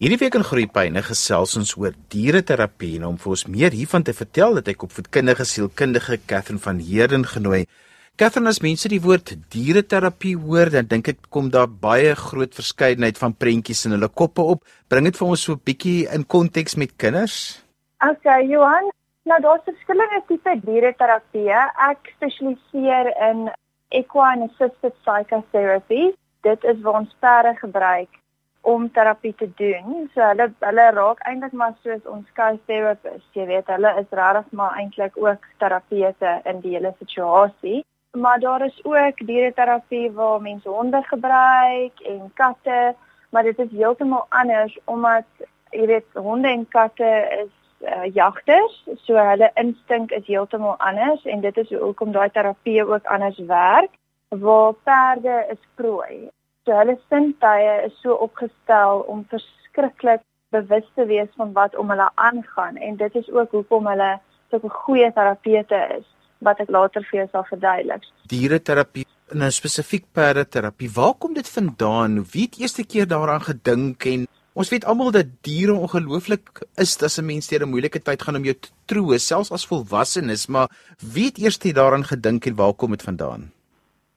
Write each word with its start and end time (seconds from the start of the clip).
Hierdie 0.00 0.16
week 0.16 0.36
in 0.38 0.44
Groepyne 0.48 1.00
gesels 1.04 1.58
ons 1.60 1.74
oor 1.76 1.92
diereterapie 2.08 2.94
en 2.96 3.02
om 3.10 3.16
vir 3.20 3.32
ons 3.34 3.42
meer 3.52 3.74
hiervan 3.76 4.00
te 4.00 4.14
vertel 4.16 4.54
het 4.56 4.68
ek 4.72 4.86
opvoedkundige 4.86 5.44
sielkundige 5.44 6.16
Catherine 6.30 6.62
van 6.64 6.78
Heerden 6.80 7.26
genooi. 7.28 7.66
Catherine, 8.16 8.48
as 8.48 8.62
mense 8.64 8.88
die 8.88 9.02
woord 9.04 9.34
diereterapie 9.52 10.32
hoor, 10.40 10.70
dan 10.72 10.88
dink 10.88 11.10
ek 11.12 11.26
kom 11.28 11.50
daar 11.52 11.68
baie 11.68 12.14
groot 12.16 12.56
verskeidenheid 12.56 13.20
van 13.20 13.34
prentjies 13.36 13.84
in 13.84 13.92
hulle 13.92 14.08
koppe 14.08 14.46
op. 14.54 14.62
Bring 14.88 15.04
dit 15.10 15.20
vir 15.20 15.34
ons 15.34 15.44
so 15.44 15.52
'n 15.52 15.60
bietjie 15.68 16.08
in 16.16 16.24
konteks 16.24 16.78
met 16.80 16.96
kinders. 16.96 17.60
Okay, 18.00 18.48
Johan, 18.48 18.88
nou 19.28 19.40
daar's 19.44 19.68
verskillende 19.68 20.22
tipe 20.28 20.54
diereterapie. 20.64 21.52
Ek 21.90 22.08
spesialiseer 22.16 23.12
in 23.28 23.52
equine 23.92 24.48
assisted 24.48 24.96
psychotherapy. 25.04 26.16
Dit 26.40 26.64
is 26.64 26.80
waar 26.80 27.00
ons 27.04 27.12
perde 27.20 27.52
gebruik 27.60 28.19
om 28.60 28.90
terapie 28.92 29.34
te 29.34 29.48
doen. 29.56 30.10
So 30.14 30.22
hulle 30.22 30.50
hulle 30.58 30.86
raak 30.96 31.22
eintlik 31.28 31.52
maar 31.52 31.76
soos 31.82 32.02
ons 32.14 32.32
coach 32.36 32.60
therapists. 32.70 33.28
Jy 33.36 33.46
weet, 33.48 33.70
hulle 33.72 33.92
is 34.02 34.10
regtig 34.20 34.50
maar 34.60 34.76
eintlik 34.80 35.16
ook 35.16 35.46
terapeute 35.62 36.40
in 36.44 36.60
die 36.64 36.74
hele 36.76 36.94
situasie. 36.98 37.84
Maar 38.18 38.40
daar 38.40 38.64
is 38.66 38.80
ook 38.84 39.26
diereterapie 39.26 40.10
waar 40.12 40.42
mense 40.42 40.68
honde 40.68 41.02
gebruik 41.02 42.00
en 42.00 42.30
katte, 42.34 42.94
maar 43.30 43.42
dit 43.42 43.58
is 43.58 43.70
heeltemal 43.70 44.26
anders 44.28 44.78
omdat 44.84 45.26
jy 45.70 45.86
weet 45.86 46.18
honde 46.18 46.48
en 46.48 46.66
katte 46.68 47.10
is 47.38 47.52
uh, 47.86 48.10
jagters, 48.14 48.82
so 49.06 49.14
hulle 49.14 49.50
instink 49.54 50.10
is 50.10 50.26
heeltemal 50.26 50.74
anders 50.78 51.24
en 51.24 51.40
dit 51.40 51.56
is 51.62 51.70
hoekom 51.70 52.12
daai 52.12 52.30
terapie 52.30 52.82
ook 52.84 53.06
anders 53.06 53.38
werk. 53.46 53.94
Waar 54.28 54.74
perde 54.84 55.46
is 55.50 55.62
prooi 55.74 56.30
So 56.70 56.76
hulle 56.78 56.92
sintuie 57.10 57.70
is 57.82 57.94
so 57.98 58.14
opgestel 58.22 59.00
om 59.10 59.24
verskriklik 59.32 60.20
bewus 60.54 60.84
te 60.94 61.06
wees 61.08 61.32
van 61.40 61.50
wat 61.56 61.74
om 61.74 61.90
hulle 61.90 62.06
aangaan 62.14 62.78
en 62.78 62.98
dit 63.00 63.16
is 63.18 63.30
ook 63.34 63.56
hoekom 63.56 63.88
hulle 63.90 64.10
so 64.52 64.60
'n 64.62 64.76
goeie 64.84 65.08
terapeute 65.16 65.80
is 65.96 66.06
wat 66.46 66.62
ek 66.62 66.70
later 66.70 67.02
vir 67.10 67.18
jou 67.20 67.28
sal 67.32 67.44
verduidelik. 67.50 68.06
Diereterapie 68.34 69.06
en 69.32 69.42
'n 69.42 69.50
spesifiek 69.50 70.06
perdeterapie. 70.12 70.90
Waar 70.94 71.14
kom 71.14 71.34
dit 71.34 71.48
vandaan? 71.48 72.24
Wie 72.32 72.46
het 72.46 72.60
eerste 72.60 72.84
keer 72.86 73.06
daaraan 73.06 73.42
gedink 73.50 74.04
en 74.04 74.28
ons 74.52 74.70
weet 74.70 74.84
almal 74.84 75.10
dat 75.10 75.26
diere 75.42 75.74
ongelooflik 75.74 76.62
is 76.76 77.02
as 77.02 77.18
'n 77.18 77.26
mens 77.26 77.48
deur 77.48 77.66
'n 77.66 77.70
moeilike 77.70 78.02
tyd 78.02 78.22
gaan 78.22 78.36
om 78.36 78.44
jou 78.44 78.54
te 78.54 78.70
troos, 78.86 79.26
selfs 79.26 79.50
as 79.50 79.66
volwassenes, 79.66 80.46
maar 80.46 80.68
wie 81.14 81.24
het 81.24 81.38
eers 81.38 81.58
daaraan 81.58 82.04
gedink 82.04 82.46
en 82.46 82.54
waar 82.54 82.74
kom 82.74 82.90
dit 82.90 83.02
vandaan? 83.02 83.50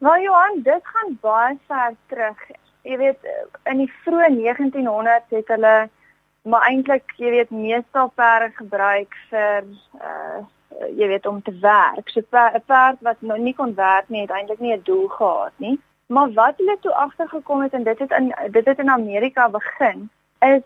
Nou 0.04 0.22
Johan, 0.22 0.60
dit 0.64 0.80
gaan 0.84 1.18
baie 1.22 1.58
ver 1.68 1.94
terug. 2.12 2.40
Jy 2.82 2.96
weet 3.00 3.28
in 3.72 3.78
die 3.80 3.92
vroeë 4.04 4.34
1900s 4.34 5.32
het 5.32 5.52
hulle 5.54 5.76
maar 6.52 6.66
eintlik, 6.68 7.14
jy 7.16 7.30
weet, 7.32 7.54
meestal 7.56 8.10
perde 8.20 8.50
gebruik 8.58 9.16
vir 9.30 9.70
uh 10.02 10.42
jy 10.98 11.08
weet 11.08 11.28
om 11.30 11.40
te 11.46 11.54
werk. 11.62 12.10
So 12.10 12.20
'n 12.20 12.62
perd 12.68 13.00
wat 13.08 13.22
nou 13.22 13.40
nie 13.40 13.54
kon 13.56 13.76
werk 13.76 14.10
nie, 14.10 14.22
het 14.22 14.36
eintlik 14.36 14.60
nie 14.60 14.74
'n 14.76 14.84
doel 14.84 15.08
gehad 15.08 15.56
nie. 15.58 15.80
Maar 16.08 16.34
wat 16.34 16.58
hulle 16.58 16.78
toe 16.82 16.94
agtergekom 17.06 17.62
het 17.62 17.74
en 17.74 17.84
dit 17.84 18.00
het 18.00 18.12
in 18.12 18.34
dit 18.52 18.66
het 18.66 18.80
in 18.80 18.90
Amerika 18.90 19.50
begin, 19.50 20.10
is 20.40 20.62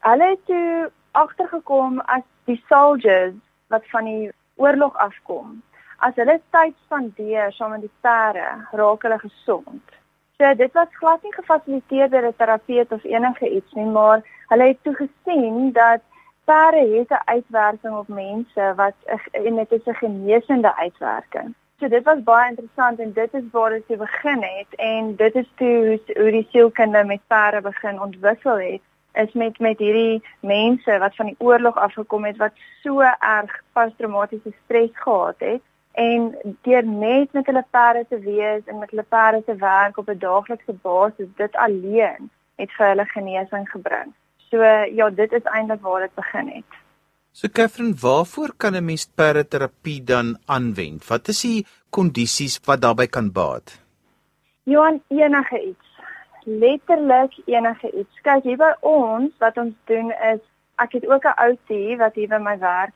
hulle 0.00 0.28
het 0.34 0.46
toe 0.46 0.90
agtergekom 1.10 2.00
as 2.00 2.26
die 2.44 2.64
soldiers 2.68 3.34
wat 3.68 3.88
van 3.88 4.04
die 4.04 4.32
oorlog 4.56 4.96
afkom 4.96 5.62
as 6.06 6.14
hulle 6.18 6.38
tyd 6.54 6.74
spandeer 6.84 7.52
saam 7.54 7.74
met 7.76 7.84
die 7.86 7.96
perde, 8.06 8.46
raak 8.78 9.04
hulle 9.06 9.18
gesond. 9.22 9.98
So 10.38 10.54
dit 10.58 10.72
was 10.78 10.96
glad 10.98 11.22
nie 11.22 11.34
gefasiliteer 11.34 12.10
deur 12.10 12.28
'n 12.28 12.38
terapeut 12.42 12.92
of 12.92 13.04
enige 13.04 13.50
iets 13.58 13.72
nie, 13.78 13.90
maar 13.98 14.22
hulle 14.50 14.66
het 14.72 14.82
toe 14.82 14.94
gesien 14.94 15.72
dat 15.72 16.00
perde 16.44 16.82
het 16.98 17.10
'n 17.10 17.28
uitwerking 17.34 17.94
op 17.96 18.08
mense 18.08 18.72
wat 18.76 18.94
en 19.30 19.54
dit 19.56 19.72
is 19.72 19.86
'n 19.86 20.02
genesende 20.04 20.76
uitwerking. 20.76 21.54
So 21.78 21.88
dit 21.88 22.04
was 22.04 22.22
baie 22.22 22.50
interessant 22.50 22.98
en 22.98 23.12
dit 23.12 23.34
is 23.34 23.50
waar 23.52 23.70
dit 23.70 23.98
begin 23.98 24.42
het 24.42 24.74
en 24.76 25.16
dit 25.16 25.34
is 25.34 25.50
toe 25.54 25.76
hoe, 25.86 26.00
hoe 26.22 26.30
die 26.30 26.46
sielkunde 26.50 27.04
met 27.04 27.20
perde 27.26 27.60
begin 27.60 28.00
ontwikkel 28.00 28.58
het 28.58 28.80
is 29.12 29.32
met 29.32 29.58
met 29.58 29.78
hierdie 29.78 30.22
mense 30.40 30.98
wat 30.98 31.16
van 31.16 31.26
die 31.26 31.36
oorlog 31.38 31.76
afgekom 31.76 32.24
het 32.24 32.36
wat 32.36 32.52
so 32.82 33.00
erg 33.18 33.62
posttraumatiese 33.72 34.52
stres 34.64 34.90
gehad 34.92 35.34
het 35.38 35.62
en 35.92 36.34
deur 36.62 36.84
net 36.84 37.32
met 37.32 37.46
hulle 37.46 37.64
perde 37.70 38.06
te 38.08 38.18
wees 38.18 38.62
en 38.66 38.78
met 38.78 38.90
hulle 38.90 39.04
perde 39.08 39.44
te 39.44 39.56
werk 39.56 39.98
op 39.98 40.08
'n 40.08 40.18
daaglikse 40.18 40.72
basis 40.72 41.28
dit 41.36 41.56
alleen 41.56 42.30
het 42.56 42.70
vir 42.72 42.86
hulle 42.86 43.04
genesing 43.04 43.70
gebring. 43.70 44.14
So 44.50 44.62
ja, 44.98 45.10
dit 45.10 45.32
is 45.32 45.44
eintlik 45.44 45.80
waar 45.80 46.00
dit 46.00 46.14
begin 46.14 46.48
het. 46.48 46.70
So 47.32 47.48
Catherine, 47.48 47.94
waarvoor 47.94 48.52
kan 48.56 48.74
'n 48.76 48.84
mens 48.84 49.06
perdeterapie 49.14 50.04
dan 50.04 50.38
aanwend? 50.46 51.06
Wat 51.08 51.28
is 51.28 51.40
die 51.40 51.66
kondisies 51.90 52.60
wat 52.64 52.80
daarbey 52.80 53.06
kan 53.06 53.32
baat? 53.32 53.80
Johan, 54.62 55.02
enige 55.08 55.60
iets. 55.60 55.86
Letterlik 56.44 57.32
enige 57.44 57.90
iets. 57.90 58.20
Kyk, 58.20 58.42
hier 58.42 58.56
by 58.56 58.74
ons 58.80 59.30
wat 59.38 59.56
ons 59.56 59.74
doen 59.84 60.12
is 60.32 60.40
ek 60.76 60.92
het 60.92 61.06
ook 61.08 61.24
'n 61.24 61.38
outie 61.46 61.96
wat 61.96 62.14
hier 62.14 62.28
by 62.28 62.38
my 62.38 62.58
werk 62.58 62.92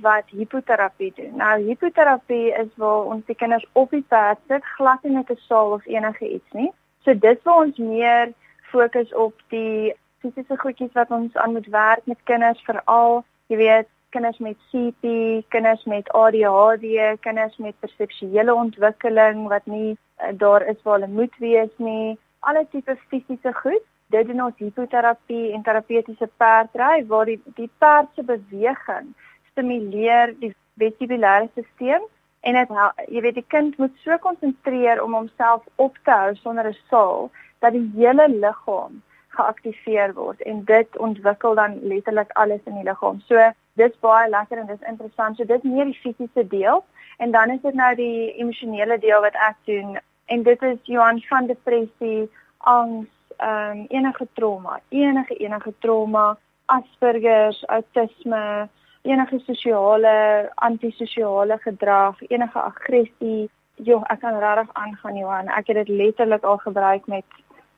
wat 0.00 0.24
hipoterapie 0.26 1.12
doen. 1.16 1.36
Nou 1.36 1.60
hipoterapie 1.62 2.52
is 2.52 2.68
waar 2.74 3.04
ons 3.14 3.24
die 3.26 3.34
kinders 3.34 3.66
op 3.72 3.90
die 3.90 4.04
pad 4.08 4.38
sit, 4.48 4.64
glad 4.76 5.02
nie 5.02 5.12
met 5.16 5.30
'n 5.30 5.40
saal 5.48 5.72
of 5.72 5.86
enige 5.86 6.28
iets 6.28 6.52
nie. 6.52 6.72
So 7.04 7.14
dit 7.14 7.42
waar 7.42 7.64
ons 7.64 7.76
meer 7.76 8.32
fokus 8.72 9.14
op 9.14 9.34
die 9.48 9.94
fisiese 10.20 10.56
goedjies 10.56 10.92
wat 10.92 11.10
ons 11.10 11.36
aan 11.36 11.52
moet 11.52 11.66
werk 11.66 12.06
met 12.06 12.18
kinders 12.24 12.60
veral, 12.64 13.24
jy 13.46 13.56
weet, 13.56 13.88
kinders 14.10 14.38
met 14.38 14.56
CP, 14.70 15.04
kinders 15.48 15.84
met 15.84 16.12
ADHD, 16.12 17.20
kinders 17.20 17.56
met 17.56 17.80
perseptuele 17.80 18.54
ontwikkeling 18.54 19.48
wat 19.48 19.66
nie 19.66 19.96
uh, 20.22 20.28
daar 20.32 20.66
is 20.66 20.82
waar 20.82 21.00
hulle 21.00 21.12
moet 21.12 21.36
wees 21.38 21.72
nie. 21.76 22.18
Alle 22.40 22.66
tipe 22.70 22.96
fisiese 23.08 23.52
goed 23.52 23.84
dit 24.10 24.26
doen 24.26 24.42
ons 24.42 24.58
hipoterapie 24.58 25.52
en 25.54 25.62
terapeutiese 25.62 26.28
perdry 26.42 27.04
waar 27.10 27.28
die 27.30 27.38
die 27.54 27.70
perd 27.78 28.08
se 28.14 28.24
beweging 28.26 29.12
stimuleer 29.60 30.34
die 30.40 30.54
vestibulêre 30.80 31.50
stelsel 31.52 32.08
en 32.48 32.56
dit 32.56 32.72
jy 33.12 33.20
weet 33.20 33.36
die 33.36 33.48
kind 33.52 33.76
moet 33.78 33.96
so 34.04 34.16
konsentreer 34.24 35.02
om 35.04 35.14
homself 35.14 35.62
op 35.76 35.96
te 36.04 36.10
hou 36.10 36.34
sonder 36.40 36.68
'n 36.68 36.76
saal 36.88 37.30
dat 37.60 37.72
die 37.72 37.90
hele 37.96 38.28
liggaam 38.28 39.02
geaktiveer 39.36 40.14
word 40.14 40.40
en 40.40 40.64
dit 40.64 40.98
ontwikkel 40.98 41.54
dan 41.54 41.78
letterlik 41.82 42.30
alles 42.32 42.60
in 42.64 42.74
die 42.74 42.88
liggaam. 42.88 43.20
So 43.28 43.36
dis 43.76 44.00
baie 44.00 44.28
lekker 44.28 44.58
en 44.58 44.66
dis 44.66 44.88
interessant. 44.88 45.36
So 45.36 45.44
dit 45.44 45.62
meer 45.64 45.84
die 45.84 46.00
fisiese 46.02 46.44
deel 46.48 46.84
en 47.18 47.30
dan 47.30 47.50
is 47.50 47.60
dit 47.62 47.74
nou 47.74 47.94
die 47.94 48.34
emosionele 48.40 48.98
deel 48.98 49.20
wat 49.20 49.34
ek 49.34 49.56
doen 49.64 49.98
en 50.26 50.42
dit 50.42 50.62
is 50.62 50.78
Johan 50.82 51.20
van 51.28 51.46
depressie, 51.46 52.30
angs, 52.58 53.08
ehm 53.36 53.78
um, 53.78 53.86
enige 53.88 54.26
trauma, 54.32 54.80
enige 54.88 55.36
enige 55.36 55.72
trauma, 55.78 56.36
Asperger, 56.66 57.56
autisme, 57.66 58.68
enige 59.02 59.38
sosiale 59.46 60.50
antisosiale 60.54 61.58
gedrag, 61.58 62.20
enige 62.28 62.60
aggressie, 62.60 63.48
joh, 63.74 64.02
ek 64.12 64.20
kan 64.20 64.38
regtig 64.38 64.74
aangaan 64.74 65.16
Johan. 65.16 65.48
Ek 65.48 65.70
het 65.72 65.80
dit 65.82 65.88
letterlik 65.88 66.44
al 66.44 66.60
gebruik 66.60 67.06
met 67.06 67.24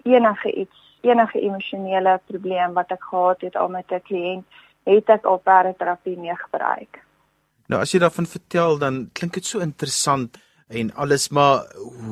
enige 0.02 0.52
iets, 0.52 0.78
enige 1.00 1.40
emosionele 1.40 2.20
probleem 2.26 2.74
wat 2.74 2.90
ek 2.90 3.02
gehad 3.10 3.40
het 3.40 3.56
al 3.56 3.68
met 3.68 3.90
'n 3.90 4.02
kliënt, 4.08 4.46
het 4.84 5.08
ek 5.08 5.24
al 5.24 5.38
paraterapie 5.38 6.18
mee 6.18 6.36
gebruik. 6.36 7.02
Nou 7.66 7.80
as 7.80 7.92
jy 7.92 7.98
daarvan 7.98 8.26
vertel, 8.26 8.78
dan 8.78 9.10
klink 9.12 9.34
dit 9.34 9.44
so 9.44 9.58
interessant 9.58 10.38
en 10.68 10.94
alles, 10.94 11.28
maar 11.28 11.58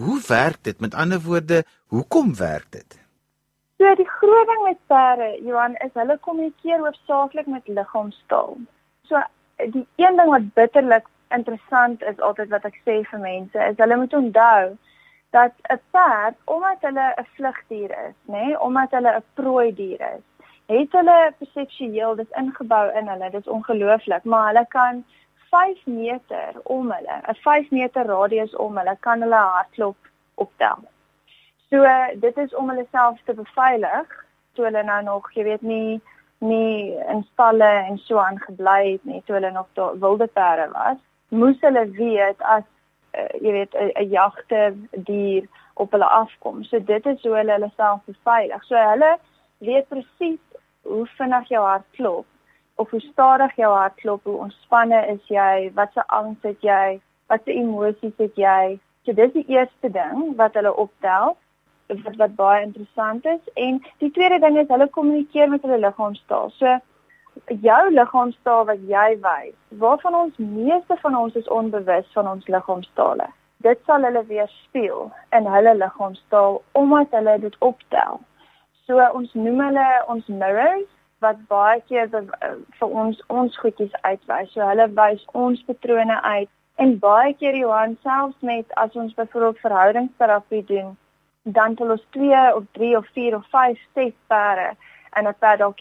hoe 0.04 0.20
werk 0.28 0.62
dit? 0.62 0.80
Met 0.80 0.94
ander 0.94 1.20
woorde, 1.20 1.64
hoekom 1.86 2.36
werk 2.36 2.70
dit? 2.70 2.98
So 3.78 3.94
die 3.94 4.08
groot 4.08 4.46
ding 4.46 4.62
met 4.62 4.78
perde, 4.86 5.38
Johan, 5.42 5.74
is 5.74 5.92
hulle 5.92 6.18
kommunikeer 6.20 6.78
hoofsaaklik 6.78 7.46
met 7.46 7.68
liggaamstaal. 7.68 8.56
So 9.10 9.22
die 9.74 9.86
een 9.96 10.16
ding 10.16 10.30
wat 10.30 10.52
bitterlik 10.54 11.06
interessant 11.34 12.02
is 12.02 12.20
altyd 12.20 12.52
wat 12.54 12.64
ek 12.68 12.76
sê 12.86 13.00
vir 13.10 13.20
mense 13.22 13.66
is 13.70 13.78
hulle 13.82 13.98
moet 14.02 14.14
onthou 14.18 14.76
dat 15.36 15.52
'n 15.74 15.80
perd 15.96 16.36
omdat 16.44 16.86
hulle 16.86 17.06
'n 17.18 17.26
vlugdier 17.36 17.90
is, 18.08 18.16
nê, 18.26 18.44
nee, 18.44 18.60
omdat 18.60 18.90
hulle 18.90 19.12
'n 19.16 19.24
prooi 19.34 19.74
dier 19.74 20.00
is, 20.16 20.24
het 20.66 20.92
hulle 20.98 21.18
perseptueel 21.38 22.16
dis 22.16 22.36
ingebou 22.42 22.86
in 22.98 23.08
hulle, 23.08 23.30
dis 23.30 23.52
ongelooflik, 23.56 24.24
maar 24.24 24.46
hulle 24.46 24.66
kan 24.68 25.04
5 25.50 25.86
meter 25.86 26.50
om 26.62 26.92
hulle, 26.92 27.16
'n 27.28 27.34
5 27.34 27.70
meter 27.70 28.06
radius 28.06 28.56
om 28.56 28.78
hulle 28.78 28.96
kan 29.00 29.22
hulle 29.22 29.42
hartklop 29.54 29.96
optel. 30.34 30.78
So 31.70 31.86
dit 32.14 32.36
is 32.38 32.54
om 32.54 32.68
hulle 32.68 32.86
self 32.90 33.18
te 33.24 33.34
beveilig, 33.34 34.08
so 34.54 34.64
hulle 34.64 34.82
nou 34.82 35.02
nog, 35.02 35.32
jy 35.32 35.42
weet 35.42 35.62
nie 35.62 36.00
nie 36.40 36.96
in 37.12 37.22
stalle 37.32 37.70
en 37.84 37.98
so 37.98 38.18
aan 38.18 38.38
gebly 38.40 38.92
het 38.92 39.04
nie 39.04 39.22
toe 39.26 39.36
hulle 39.36 39.50
nog 39.52 39.66
daar 39.78 39.98
wilde 40.00 40.26
perde 40.26 40.68
was 40.72 41.00
moes 41.30 41.60
hulle 41.60 41.84
weet 41.90 42.42
as 42.54 42.64
uh, 43.14 43.28
jy 43.40 43.52
weet 43.52 43.74
'n 43.74 44.08
jagte 44.10 44.60
dier 44.92 45.48
op 45.74 45.92
hulle 45.92 46.06
afkom. 46.06 46.64
So 46.64 46.78
dit 46.78 47.06
is 47.06 47.22
hoe 47.22 47.36
hulle 47.36 47.52
hulle 47.52 47.70
self 47.76 48.00
beveilig. 48.04 48.64
So 48.64 48.76
hulle 48.76 49.16
weet 49.58 49.88
presies 49.88 50.40
hoe 50.82 51.06
vinnig 51.16 51.48
jou 51.48 51.64
hart 51.64 51.86
klop 51.96 52.26
of 52.74 52.90
hoe 52.90 53.00
stadig 53.00 53.56
jou 53.56 53.72
hart 53.74 53.94
klop, 53.94 54.24
hoe 54.24 54.38
ontspanne 54.46 55.00
is 55.06 55.24
jy, 55.28 55.70
wat 55.74 55.92
se 55.92 56.06
angs 56.06 56.42
het 56.42 56.62
jy, 56.64 57.00
wat 57.28 57.44
se 57.44 57.52
emosies 57.52 58.16
het 58.16 58.36
jy. 58.36 58.78
So 59.04 59.12
dis 59.12 59.32
die 59.32 59.44
eerste 59.48 59.90
ding 59.92 60.36
wat 60.36 60.54
hulle 60.54 60.72
optel 60.76 61.36
wat 62.04 62.16
wat 62.16 62.36
baie 62.36 62.62
interessant 62.62 63.26
is 63.26 63.52
en 63.54 63.80
die 63.98 64.10
tweede 64.10 64.38
ding 64.44 64.58
is 64.58 64.68
hulle 64.68 64.88
kommunikeer 64.96 65.48
met 65.48 65.62
hulle 65.62 65.78
liggaamstaal. 65.78 66.50
So 66.58 66.78
jou 67.64 67.82
liggaamstaal 67.90 68.64
wat 68.70 68.86
jy 68.88 69.08
wys, 69.24 69.56
waarvan 69.82 70.14
ons 70.14 70.36
meeste 70.36 70.96
van 71.02 71.16
ons 71.16 71.34
is 71.34 71.48
onbewus 71.48 72.08
van 72.12 72.28
ons 72.28 72.46
liggaamstale. 72.46 73.28
Dit 73.66 73.80
sal 73.86 74.04
hulle 74.08 74.24
weer 74.26 74.48
speel 74.48 75.10
in 75.36 75.46
hulle 75.46 75.74
liggaamstaal 75.74 76.62
omdat 76.72 77.10
hulle 77.10 77.38
dit 77.38 77.56
optel. 77.58 78.20
So 78.86 79.02
ons 79.14 79.34
noem 79.34 79.60
hulle 79.68 79.88
ons 80.08 80.26
mirrors 80.26 80.88
wat 81.20 81.42
baie 81.48 81.82
keer 81.88 82.08
vir 82.10 82.88
ons 83.02 83.20
ons 83.28 83.58
goedjies 83.62 83.92
uitwys. 84.02 84.52
So 84.54 84.64
hulle 84.64 84.88
wys 84.96 85.26
ons 85.32 85.62
patrone 85.68 86.16
uit 86.22 86.48
en 86.80 86.96
baie 86.98 87.34
keer 87.36 87.56
Johan 87.60 87.96
selfs 88.02 88.40
met 88.40 88.66
as 88.80 88.96
ons 88.96 89.14
byvoorbeeld 89.14 89.60
verhoudingsterapie 89.60 90.64
doen, 90.64 90.96
dan 91.42 91.70
het 91.70 91.80
ons 91.80 92.06
2 92.10 92.54
of 92.54 92.64
3 92.72 92.96
of 92.96 93.06
4 93.12 93.36
of 93.36 93.46
5 93.48 93.78
steeds 93.90 94.16
pare 94.26 94.74
en 95.10 95.24
dit 95.24 95.38
pad 95.38 95.62
ook 95.62 95.80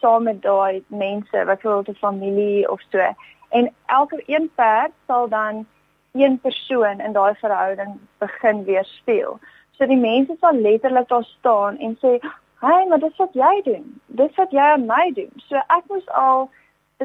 saam 0.00 0.22
met 0.22 0.42
daai 0.42 0.84
mense 0.86 1.44
wat 1.44 1.60
vir 1.60 1.82
'n 1.88 1.94
familie 1.94 2.70
of 2.70 2.80
so. 2.90 3.14
En 3.48 3.74
elke 3.86 4.22
een 4.26 4.50
perd 4.54 4.92
sal 5.06 5.28
dan 5.28 5.66
een 6.12 6.40
persoon 6.40 7.00
in 7.00 7.12
daai 7.12 7.34
verhouding 7.34 7.98
begin 8.18 8.64
weer 8.64 8.84
speel. 8.84 9.38
So 9.70 9.86
die 9.86 9.96
mense 9.96 10.36
sal 10.40 10.52
letterlik 10.52 11.08
daar 11.08 11.24
staan 11.24 11.78
en 11.78 11.96
sê, 11.96 12.18
"Hey, 12.60 12.86
maar 12.86 12.98
dis 12.98 13.16
wat 13.16 13.32
jy 13.32 13.62
doen. 13.62 14.00
Dis 14.06 14.34
wat 14.34 14.50
jy 14.50 14.58
aan 14.60 14.86
my 14.86 15.12
doen." 15.14 15.32
So 15.36 15.56
ek 15.56 15.82
moes 15.88 16.08
al 16.08 16.50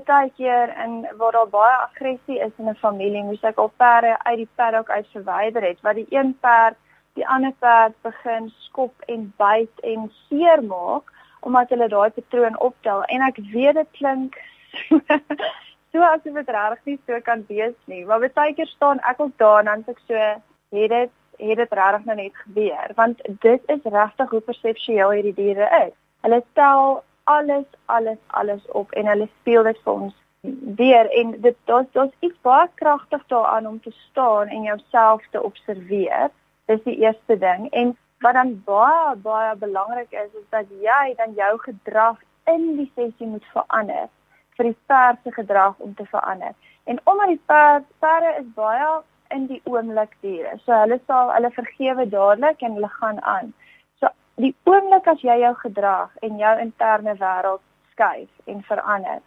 baie 0.05 0.31
keer 0.37 0.69
en 0.69 1.07
waar 1.17 1.31
daar 1.31 1.49
baie 1.49 1.75
aggressie 1.75 2.39
is 2.39 2.51
in 2.57 2.69
'n 2.69 2.75
familie, 2.75 3.23
moes 3.23 3.43
ek 3.43 3.57
al 3.57 3.71
perde 3.77 4.23
uit 4.23 4.37
die 4.37 4.49
paddock 4.55 4.89
uit 4.89 5.07
verwyder 5.11 5.61
het, 5.61 5.81
wat 5.81 5.95
die 5.95 6.07
een 6.09 6.37
perd 6.39 6.75
die 7.13 7.27
ander 7.27 7.53
perd 7.59 7.95
begin 8.01 8.49
skop 8.67 8.93
en 9.07 9.33
byt 9.37 9.79
en 9.83 10.11
seermaak 10.27 11.11
omdat 11.41 11.69
hulle 11.73 11.87
daai 11.89 12.09
patroon 12.09 12.59
optel. 12.59 13.03
En 13.03 13.21
ek 13.25 13.39
weet 13.53 13.75
dit 13.79 13.91
klink 13.97 14.37
so 15.91 16.03
asof 16.07 16.37
dit 16.37 16.53
regtig 16.55 16.85
nie 16.85 16.99
so 17.05 17.19
kan 17.25 17.43
wees 17.47 17.77
nie. 17.91 18.05
Maar 18.05 18.29
baie 18.33 18.53
keer 18.55 18.69
staan 18.69 19.01
ek 19.11 19.19
ook 19.19 19.37
daar 19.41 19.59
en 19.63 19.71
dan 19.71 19.85
sê 19.85 19.95
ek 19.95 20.03
so 20.07 20.21
het 20.77 20.93
dit 20.95 21.17
het 21.41 21.57
dit 21.57 21.71
regtig 21.73 22.05
nou 22.05 22.15
net 22.15 22.35
gebeur? 22.43 22.91
Want 22.95 23.21
dit 23.47 23.71
is 23.75 23.87
regtig 23.97 24.29
hoe 24.29 24.43
perseptueel 24.49 25.15
hierdie 25.17 25.37
diere 25.39 25.69
is. 25.85 25.95
Hulle 26.21 26.43
tel 26.53 27.01
alles 27.23 27.65
alles 27.85 28.19
alles 28.27 28.67
op 28.81 28.91
en 28.91 29.09
hulle 29.09 29.29
speel 29.39 29.63
dit 29.63 29.79
vir 29.85 29.93
ons 29.93 30.13
weer. 30.77 31.09
En 31.21 31.33
dit 31.41 31.57
daar's 31.65 31.89
daar's 31.97 32.13
iets 32.19 32.37
baie 32.45 32.69
kragtig 32.75 33.25
daaraan 33.33 33.67
om 33.67 33.81
te 33.81 33.91
staan 34.09 34.47
en 34.47 34.69
jouself 34.69 35.25
te 35.31 35.43
observeer 35.43 36.29
dis 36.71 36.87
die 36.87 36.97
eerste 37.03 37.37
ding 37.37 37.67
en 37.81 37.93
wat 38.25 38.37
dan 38.37 38.55
baie 38.65 39.15
baie 39.27 39.53
belangrik 39.61 40.11
is 40.23 40.33
is 40.41 40.47
dat 40.55 40.73
jy 40.87 41.13
dan 41.21 41.37
jou 41.37 41.53
gedrag 41.67 42.17
in 42.53 42.75
die 42.77 42.91
sessie 42.95 43.27
moet 43.27 43.45
verander 43.53 44.09
vir 44.57 44.69
die 44.69 44.77
perd 44.91 45.23
se 45.23 45.31
gedrag 45.31 45.79
om 45.79 45.95
te 45.95 46.05
verander. 46.05 46.53
En 46.83 46.99
omdat 47.03 47.33
die 47.33 47.41
perd 47.45 47.87
perde 47.99 48.35
is 48.39 48.53
baie 48.55 48.91
in 49.35 49.47
die 49.47 49.61
oomblik 49.63 50.13
diere. 50.25 50.57
So 50.65 50.75
hulle 50.83 50.99
sal 51.07 51.33
hulle 51.35 51.51
vergewe 51.55 52.07
dadelik 52.09 52.61
en 52.61 52.77
hulle 52.77 52.91
gaan 52.99 53.21
aan. 53.33 53.51
So 53.99 54.11
die 54.43 54.53
oomblik 54.69 55.07
as 55.07 55.23
jy 55.25 55.39
jou 55.41 55.53
gedrag 55.63 56.15
en 56.27 56.39
jou 56.41 56.53
interne 56.65 57.15
wêreld 57.21 57.63
skuif 57.93 58.51
en 58.53 58.63
verander, 58.69 59.21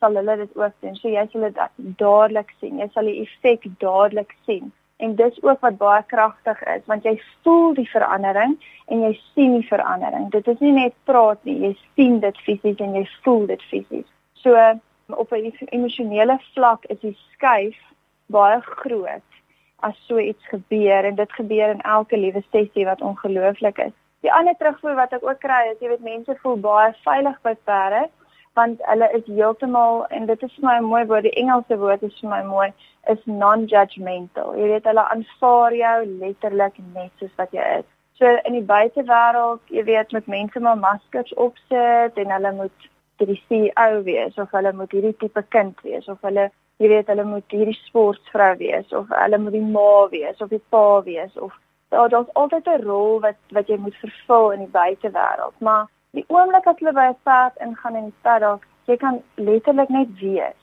sal 0.00 0.18
hulle 0.20 0.36
dit 0.42 0.56
ook 0.56 0.74
doen. 0.84 0.98
So 1.00 1.12
jy 1.12 1.26
sal 1.32 1.48
dit 1.48 1.62
dadelik 2.02 2.52
sien. 2.60 2.82
Jy 2.82 2.90
sal 2.94 3.10
die 3.10 3.20
effek 3.24 3.68
dadelik 3.82 4.36
sien. 4.48 4.72
En 4.96 5.14
dis 5.14 5.42
ook 5.42 5.60
wat 5.60 5.76
baie 5.76 6.02
kragtig 6.06 6.62
is 6.62 6.84
want 6.84 7.04
jy 7.04 7.16
voel 7.44 7.74
die 7.74 7.88
verandering 7.90 8.56
en 8.86 9.02
jy 9.04 9.12
sien 9.34 9.58
die 9.58 9.68
verandering. 9.68 10.30
Dit 10.30 10.48
is 10.48 10.58
nie 10.64 10.72
net 10.72 10.94
praat 11.04 11.42
nie, 11.44 11.58
jy 11.66 11.72
sien 11.94 12.20
dit 12.20 12.38
fisies 12.46 12.80
en 12.80 12.94
jy 12.96 13.04
voel 13.24 13.46
dit 13.46 13.62
fisies. 13.70 14.08
So 14.42 14.56
op 15.06 15.32
'n 15.32 15.52
emosionele 15.70 16.38
vlak 16.54 16.84
is 16.84 17.00
die 17.00 17.16
skuif 17.32 17.76
baie 18.26 18.60
groot 18.60 19.22
as 19.80 20.06
so 20.06 20.18
iets 20.18 20.46
gebeur 20.48 21.04
en 21.04 21.14
dit 21.14 21.32
gebeur 21.32 21.68
in 21.70 21.80
elke 21.80 22.16
liewe 22.16 22.42
sessie 22.50 22.84
wat 22.84 23.00
ongelooflik 23.00 23.78
is. 23.78 23.92
Die 24.20 24.32
ander 24.32 24.56
terugvoer 24.56 24.94
wat 24.94 25.12
ek 25.12 25.24
ook 25.26 25.38
kry 25.38 25.68
is 25.72 25.80
jy 25.80 25.88
weet 25.88 26.06
mense 26.06 26.38
voel 26.42 26.56
baie 26.56 26.94
veilig 27.04 27.36
by 27.42 27.54
perde 27.64 28.08
want 28.58 28.82
hulle 28.90 29.08
is 29.18 29.26
heeltemal 29.28 30.04
en 30.16 30.26
dit 30.30 30.42
is 30.46 30.54
vir 30.56 30.66
my 30.68 30.76
'n 30.78 30.90
mooi 30.92 31.04
woord, 31.10 31.28
die 31.28 31.38
Engelse 31.42 31.78
woord 31.82 32.02
is 32.08 32.18
vir 32.20 32.30
my 32.30 32.42
mooi, 32.42 32.68
is 33.14 33.22
non-judgmental. 33.24 34.54
Jy 34.56 34.66
weet 34.72 34.88
hulle 34.90 35.04
aanvaar 35.14 35.74
jou 35.74 35.98
letterlik 36.22 36.78
net 36.94 37.12
soos 37.20 37.34
wat 37.36 37.52
jy 37.52 37.66
is. 37.78 37.88
So 38.18 38.26
in 38.48 38.52
die 38.52 38.68
buitewêreld, 38.74 39.60
jy 39.68 39.84
weet 39.84 40.12
met 40.12 40.26
mense 40.26 40.60
maar 40.60 40.76
maskers 40.76 41.34
opsit 41.34 42.16
en 42.22 42.30
hulle 42.30 42.52
moet 42.52 42.90
die 43.24 43.42
CEO 43.48 44.02
wees 44.02 44.38
of 44.38 44.50
hulle 44.50 44.72
moet 44.72 44.92
hierdie 44.92 45.16
tipe 45.16 45.42
kind 45.48 45.80
wees 45.82 46.08
of 46.08 46.18
hulle 46.20 46.50
jy 46.78 46.88
weet 46.88 47.08
hulle 47.12 47.24
moet 47.24 47.54
hierdie 47.54 47.78
sportvrou 47.86 48.56
wees 48.60 48.92
of 48.92 49.08
hulle 49.08 49.38
moet 49.38 49.52
die 49.52 49.68
ma 49.76 50.08
wees 50.12 50.40
of 50.44 50.50
die 50.52 50.62
pa 50.70 51.00
wees 51.06 51.36
of 51.36 51.52
daar 51.94 52.08
daar's 52.08 52.32
altyd 52.34 52.66
'n 52.66 52.82
rol 52.82 53.20
wat 53.20 53.38
wat 53.56 53.68
jy 53.68 53.76
moet 53.76 53.96
vervul 53.96 54.50
in 54.50 54.58
die 54.58 54.74
buitewêreld, 54.80 55.56
maar 55.60 55.86
Die 56.16 56.24
oomblik 56.32 56.64
as 56.70 56.78
hulle 56.80 56.94
by 56.96 57.10
'n 57.12 57.18
pad 57.28 57.58
ingaan 57.64 57.96
in 57.96 58.04
die 58.08 58.18
stad, 58.20 58.62
jy 58.88 58.96
kan 58.96 59.16
letterlik 59.48 59.90
net 59.92 60.12
wees. 60.20 60.60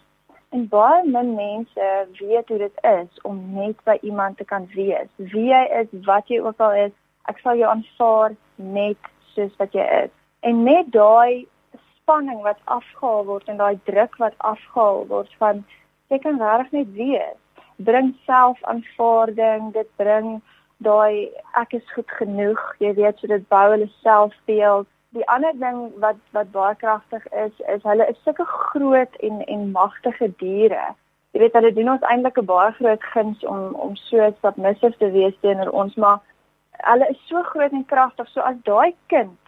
En 0.50 0.68
baie 0.68 1.04
min 1.16 1.36
mense 1.36 1.90
weet 2.20 2.48
hoe 2.50 2.58
dit 2.58 2.78
is 2.82 3.22
om 3.30 3.42
net 3.56 3.84
by 3.90 3.98
iemand 4.02 4.38
te 4.38 4.46
kan 4.52 4.66
wees. 4.74 5.10
Wie 5.18 5.52
jy 5.52 5.64
is, 5.82 5.92
wat 6.08 6.28
jy 6.28 6.40
ook 6.42 6.60
al 6.68 6.74
is, 6.86 6.96
ek 7.30 7.38
sal 7.44 7.60
jou 7.60 7.70
aanvaar 7.70 8.34
net 8.56 8.98
soos 9.36 9.54
wat 9.60 9.78
jy 9.78 9.86
is. 10.04 10.14
En 10.42 10.64
net 10.64 10.90
daai 10.92 11.46
spanning 11.92 12.42
wat 12.42 12.58
afgehaal 12.66 13.26
word 13.26 13.48
en 13.48 13.62
daai 13.62 13.78
druk 13.90 14.18
wat 14.18 14.34
afgehaal 14.38 15.06
word 15.08 15.30
van 15.44 15.62
jy 16.10 16.20
kan 16.20 16.42
regtig 16.42 16.72
net 16.72 16.94
wees. 16.98 17.38
Bring 17.78 18.16
selfaanvaarding, 18.26 19.70
dit 19.78 19.90
bring 20.02 20.42
daai 20.78 21.30
ek 21.62 21.78
is 21.78 21.94
goed 21.94 22.10
genoeg. 22.18 22.66
Jy 22.80 22.94
weet 22.98 23.20
so 23.20 23.28
dit 23.28 23.48
bou 23.54 23.70
hulle 23.70 23.90
selfbeeld 24.02 24.90
die 25.13 25.27
ander 25.30 25.54
ding 25.62 25.80
wat 26.01 26.19
wat 26.31 26.51
baie 26.51 26.75
kragtig 26.75 27.25
is 27.45 27.63
is 27.75 27.83
hulle 27.89 28.07
is 28.10 28.19
sulke 28.24 28.45
groot 28.45 29.15
en 29.30 29.42
en 29.45 29.71
magtige 29.71 30.30
diere. 30.42 30.85
Jy 31.33 31.42
weet 31.42 31.57
hulle 31.57 31.73
doen 31.73 31.94
ons 31.95 32.07
eintlik 32.09 32.38
'n 32.42 32.49
baie 32.49 32.71
groot 32.80 33.04
guns 33.14 33.45
om 33.54 33.61
om 33.85 33.95
so 33.95 34.33
submissive 34.42 34.97
te 34.97 35.11
wees 35.11 35.40
teenoor 35.42 35.71
ons, 35.83 35.95
maar 35.95 36.19
hulle 36.90 37.07
is 37.09 37.21
so 37.28 37.44
groot 37.44 37.71
en 37.71 37.85
kragtig. 37.85 38.30
So 38.30 38.42
as 38.42 38.59
daai 38.64 38.95
kind 39.07 39.40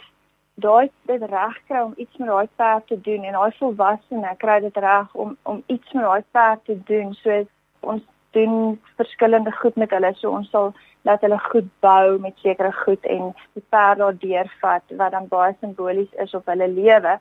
daai 0.55 0.89
dit 1.09 1.23
reg 1.31 1.55
kry 1.67 1.81
om 1.83 1.93
iets 1.97 2.17
met 2.17 2.27
daai 2.27 2.47
perd 2.55 2.87
te 2.87 3.01
doen 3.01 3.23
en 3.23 3.33
daai 3.33 3.51
volwassene 3.59 4.35
kry 4.43 4.59
dit 4.59 4.77
reg 4.77 5.15
om 5.15 5.37
om 5.43 5.63
iets 5.65 5.93
met 5.93 6.03
daai 6.03 6.23
perd 6.31 6.65
te 6.65 6.83
doen, 6.83 7.13
so 7.13 7.43
ons 7.79 8.03
doen 8.31 8.79
verskillende 8.95 9.51
goed 9.51 9.75
met 9.75 9.89
hulle. 9.89 10.13
So 10.15 10.31
ons 10.31 10.49
sal 10.49 10.73
dat 11.05 11.21
hulle 11.21 11.39
goed 11.39 11.67
bou 11.85 12.19
met 12.19 12.37
sekere 12.41 12.71
goed 12.73 13.05
en 13.05 13.33
die 13.53 13.63
perd 13.69 14.01
daardeur 14.01 14.49
vat 14.61 14.93
wat 15.01 15.11
dan 15.13 15.27
baie 15.29 15.53
simbolies 15.59 16.13
is 16.23 16.33
op 16.33 16.49
hulle 16.49 16.67
lewe. 16.67 17.19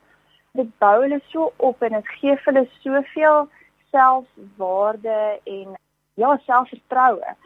Dit 0.57 0.71
bou 0.81 0.95
hulle 1.03 1.21
so 1.33 1.51
op 1.69 1.83
en 1.83 1.99
dit 1.99 2.09
gee 2.21 2.37
hulle 2.47 2.65
soveel 2.81 3.49
selfwaarde 3.93 5.19
en 5.45 5.77
ja, 6.15 6.39
selfvertroue. 6.47 7.37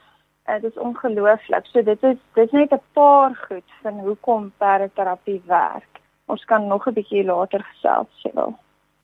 Dit 0.49 0.71
is 0.71 0.78
ongelooflik. 0.78 1.66
So 1.66 1.83
dit 1.83 2.02
is 2.02 2.23
dis 2.38 2.54
net 2.57 2.73
'n 2.73 2.83
paar 2.92 3.35
goed 3.49 3.68
van 3.83 3.99
hoekom 4.07 4.52
perdterapie 4.59 5.42
werk. 5.47 6.00
Ons 6.26 6.45
kan 6.45 6.66
nog 6.66 6.87
'n 6.87 6.92
bietjie 6.92 7.25
later 7.25 7.62
gesels, 7.73 8.09
sê 8.23 8.30
wel. 8.35 8.54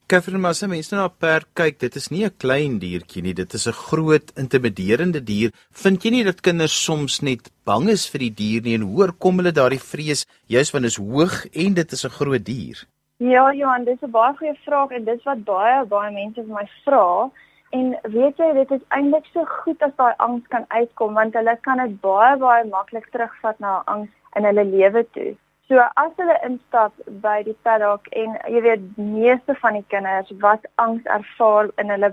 Catherine, 0.06 0.38
maar 0.38 0.50
as 0.50 0.60
mense 0.68 0.94
na 0.94 1.06
'n 1.06 1.16
perd 1.18 1.46
kyk, 1.56 1.78
dit 1.80 1.94
is 1.96 2.10
nie 2.10 2.24
'n 2.24 2.36
klein 2.36 2.78
diertjie 2.78 3.22
nie, 3.22 3.32
dit 3.32 3.54
is 3.54 3.66
'n 3.66 3.72
groot, 3.72 4.32
intimiderende 4.36 5.20
dier. 5.24 5.50
Vind 5.72 6.02
jy 6.04 6.10
nie 6.10 6.24
dat 6.24 6.42
kinders 6.42 6.76
soms 6.84 7.22
net 7.22 7.50
bang 7.64 7.88
is 7.88 8.06
vir 8.12 8.18
die 8.18 8.34
dier 8.42 8.60
nie 8.62 8.74
en 8.74 8.82
hoor 8.82 9.12
kom 9.12 9.38
hulle 9.38 9.52
daardie 9.52 9.80
vrees 9.80 10.26
juis 10.46 10.72
want 10.72 10.84
dit 10.84 10.92
is 10.92 11.00
hoog 11.00 11.46
en 11.52 11.74
dit 11.74 11.92
is 11.92 12.04
'n 12.04 12.16
groot 12.18 12.44
dier? 12.44 12.84
Ja, 13.16 13.52
Johan, 13.54 13.84
dis 13.84 14.02
'n 14.02 14.10
baie 14.10 14.36
goeie 14.36 14.54
vraag 14.66 14.90
en 14.90 15.04
dis 15.04 15.24
wat 15.24 15.44
baie 15.44 15.86
baie 15.86 16.12
mense 16.12 16.40
vir 16.46 16.54
my 16.54 16.68
vra. 16.84 17.30
En 17.70 17.98
weet 18.02 18.36
jy, 18.36 18.52
dit 18.52 18.70
is 18.70 18.84
eintlik 18.88 19.24
so 19.32 19.44
goed 19.44 19.82
as 19.82 19.96
daai 19.96 20.14
angs 20.18 20.46
kan 20.48 20.64
uitkom 20.68 21.14
want 21.14 21.34
hulle 21.34 21.56
kan 21.62 21.78
dit 21.78 22.00
baie 22.00 22.36
baie 22.36 22.64
maklik 22.64 23.08
terugvat 23.10 23.58
na 23.58 23.82
angs 23.86 24.10
in 24.36 24.44
hulle 24.44 24.64
lewe 24.64 25.06
toe. 25.12 25.36
So 25.68 25.80
as 25.80 26.12
hulle 26.20 26.34
instap 26.44 26.92
by 27.24 27.38
die 27.44 27.54
paddock 27.64 28.08
en 28.22 28.34
jy 28.52 28.60
weet 28.66 28.82
meeste 29.00 29.54
van 29.62 29.78
die 29.78 29.86
kinders 29.92 30.32
wat 30.42 30.66
angs 30.82 31.06
ervaar 31.14 31.70
in 31.80 31.92
hulle 31.94 32.10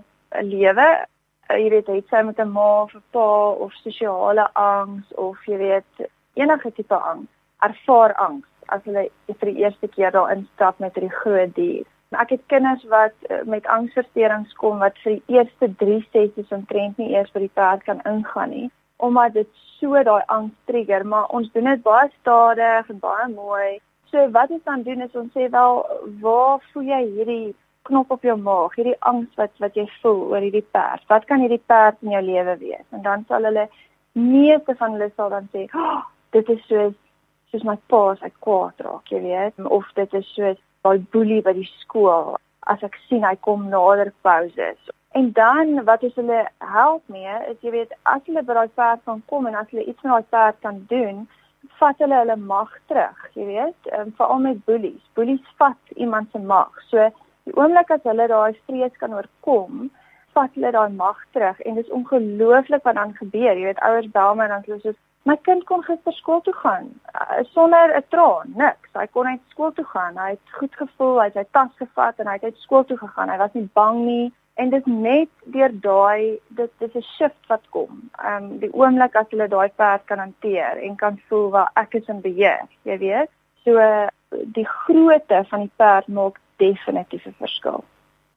lewe, 0.51 0.85
eh, 1.49 1.57
jy 1.59 1.67
weet 1.73 1.91
het 1.91 2.07
sy 2.13 2.21
met 2.23 2.39
'n 2.39 2.53
ma 2.53 2.69
of 2.83 2.95
'n 2.95 3.03
pa 3.11 3.27
of 3.65 3.73
sosiale 3.83 4.47
angs 4.55 5.11
of 5.27 5.35
jy 5.47 5.57
weet 5.65 6.07
enige 6.39 6.71
tipe 6.71 6.95
angs, 6.95 7.27
ervaar 7.59 8.15
angs. 8.27 8.47
as 8.71 8.83
hulle 8.85 9.09
vir 9.27 9.49
die 9.51 9.63
eerste 9.63 9.87
keer 9.87 10.11
daar 10.11 10.31
instap 10.31 10.79
met 10.79 10.97
'n 10.97 11.09
groot 11.09 11.55
dier. 11.55 11.85
Ek 12.11 12.29
het 12.29 12.41
kinders 12.47 12.83
wat 12.83 13.15
uh, 13.29 13.43
met 13.43 13.67
angsversteurings 13.67 14.53
kom 14.53 14.79
wat 14.79 14.97
vir 15.03 15.11
die 15.11 15.35
eerste 15.35 15.75
3 15.75 16.07
sessies 16.11 16.51
omtrent 16.51 16.97
nie 16.97 17.11
eers 17.15 17.31
by 17.31 17.39
die 17.39 17.55
perd 17.59 17.83
kan 17.83 18.01
ingaan 18.05 18.49
nie 18.49 18.71
omdat 19.07 19.33
dit 19.39 19.49
so 19.79 20.03
daai 20.03 20.23
angs 20.35 20.53
trigger, 20.69 21.05
maar 21.05 21.31
ons 21.35 21.49
doen 21.55 21.69
dit 21.69 21.83
baie 21.85 22.09
stadig 22.19 22.89
en 22.93 23.01
baie 23.01 23.27
mooi. 23.33 23.79
So 24.11 24.29
wat 24.35 24.53
ons 24.53 24.63
dan 24.67 24.85
doen 24.87 25.01
is 25.01 25.17
ons 25.17 25.33
sê 25.33 25.49
wel 25.49 25.83
waar 26.23 26.63
voel 26.71 26.89
jy 26.93 27.01
hierdie 27.17 27.53
knop 27.89 28.11
op 28.13 28.25
jou 28.27 28.37
maag, 28.37 28.75
hierdie 28.77 28.97
angs 29.11 29.39
wat 29.41 29.53
wat 29.63 29.77
jy 29.79 29.87
voel 30.01 30.25
oor 30.33 30.45
hierdie 30.45 30.65
perd. 30.75 31.05
Wat 31.09 31.25
kan 31.29 31.41
hierdie 31.41 31.63
perd 31.71 31.97
in 32.05 32.13
jou 32.15 32.23
lewe 32.25 32.57
wees? 32.61 32.85
En 32.91 33.01
dan 33.07 33.25
sal 33.29 33.47
hulle 33.49 33.67
meeste 34.17 34.75
van 34.77 34.97
hulle 34.97 35.09
sal 35.15 35.31
dan 35.33 35.47
sê, 35.53 35.65
oh, 35.73 36.03
"Dit 36.35 36.49
is 36.49 36.61
soos 36.67 36.93
soos 37.51 37.63
my 37.67 37.75
pa 37.91 38.11
as 38.11 38.21
hy 38.23 38.31
kwaad 38.39 38.79
raak, 38.79 39.11
jy 39.11 39.19
weet, 39.21 39.65
of 39.65 39.85
dit 39.95 40.13
is 40.13 40.27
soos 40.35 40.59
daai 40.83 40.99
boelie 41.13 41.41
by 41.41 41.53
die 41.53 41.67
skool 41.81 42.37
as 42.71 42.83
ek 42.83 42.95
sien 43.07 43.25
hy 43.27 43.35
kom 43.47 43.67
nader 43.73 44.11
pauses 44.25 44.91
En 45.11 45.31
dan 45.31 45.83
wat 45.83 46.03
is 46.03 46.15
hulle 46.15 46.49
help 46.57 47.03
mee 47.05 47.35
is 47.51 47.57
jy 47.59 47.71
weet 47.71 47.95
as 48.01 48.21
hulle 48.25 48.43
by 48.47 48.55
daai 48.55 48.75
perd 48.79 49.01
kan 49.03 49.23
kom 49.31 49.47
en 49.49 49.57
as 49.59 49.67
hulle 49.73 49.83
iets 49.83 50.05
met 50.05 50.13
daai 50.13 50.29
perd 50.35 50.59
kan 50.63 50.77
doen, 50.93 51.25
vat 51.81 51.99
hulle 51.99 52.15
hulle 52.21 52.37
mag 52.39 52.71
terug, 52.87 53.25
jy 53.35 53.47
weet, 53.49 53.91
um, 53.97 54.13
veral 54.15 54.39
met 54.45 54.63
boelies. 54.69 55.03
Boelies 55.19 55.51
vat 55.59 55.95
iemand 56.05 56.31
se 56.31 56.39
mag. 56.39 56.79
So 56.87 57.09
die 57.43 57.57
oomblik 57.59 57.91
as 57.91 58.07
hulle 58.07 58.27
daai 58.31 58.55
vrees 58.69 58.95
kan 59.03 59.13
oorkom, 59.17 59.91
vat 60.37 60.55
hulle 60.55 60.71
daai 60.77 60.95
mag 60.95 61.19
terug 61.35 61.59
en 61.59 61.75
dit 61.75 61.85
is 61.85 61.95
ongelooflik 61.99 62.87
wat 62.87 62.99
dan 63.03 63.15
gebeur. 63.19 63.51
Jy 63.51 63.67
weet 63.67 63.85
ouers 63.87 64.11
bel 64.15 64.35
my 64.39 64.47
en 64.47 64.57
dan 64.57 64.67
sê 64.67 64.77
hulle 64.77 64.97
My 65.29 65.35
kind 65.45 65.61
kon 65.69 65.83
gister 65.85 66.15
skool 66.17 66.39
toe 66.41 66.53
gaan 66.63 66.87
uh, 67.13 67.43
sonder 67.53 67.91
'n 67.93 68.01
traan, 68.09 68.53
niks. 68.57 68.89
Hy 68.97 69.05
kon 69.13 69.27
net 69.29 69.41
skool 69.53 69.69
toe 69.77 69.85
gaan. 69.85 70.17
Hy 70.17 70.29
het 70.31 70.55
goed 70.57 70.75
gevoel, 70.75 71.19
hy 71.19 71.25
het 71.27 71.37
sy 71.37 71.43
tas 71.51 71.75
gevat 71.77 72.17
en 72.19 72.27
hy 72.27 72.33
het 72.39 72.47
uit 72.49 72.57
skool 72.57 72.83
toe 72.89 72.97
gegaan. 72.97 73.29
Hy 73.29 73.37
was 73.37 73.53
nie 73.53 73.69
bang 73.77 73.99
nie 74.05 74.31
en 74.55 74.69
dit 74.69 74.85
net 74.85 75.29
deur 75.55 75.71
daai 75.83 76.39
dit 76.47 76.71
dis 76.79 76.95
'n 76.95 77.05
shift 77.17 77.47
wat 77.47 77.63
kom. 77.69 78.09
Ehm 78.19 78.43
um, 78.43 78.59
die 78.59 78.73
oomblik 78.73 79.15
as 79.15 79.29
hulle 79.29 79.47
daai 79.47 79.69
perd 79.75 80.05
kan 80.05 80.19
hanteer 80.19 80.77
en 80.77 80.95
kan 80.95 81.21
voel 81.27 81.49
waar 81.49 81.71
ek 81.75 81.93
is 81.93 82.07
in 82.07 82.21
beheer, 82.21 82.67
jy 82.83 82.97
weet. 82.97 83.29
So 83.63 83.79
die 84.29 84.67
grootte 84.67 85.45
van 85.49 85.59
die 85.59 85.75
perd 85.75 86.07
maak 86.07 86.39
definitief 86.57 87.25
'n 87.25 87.35
verskil. 87.37 87.83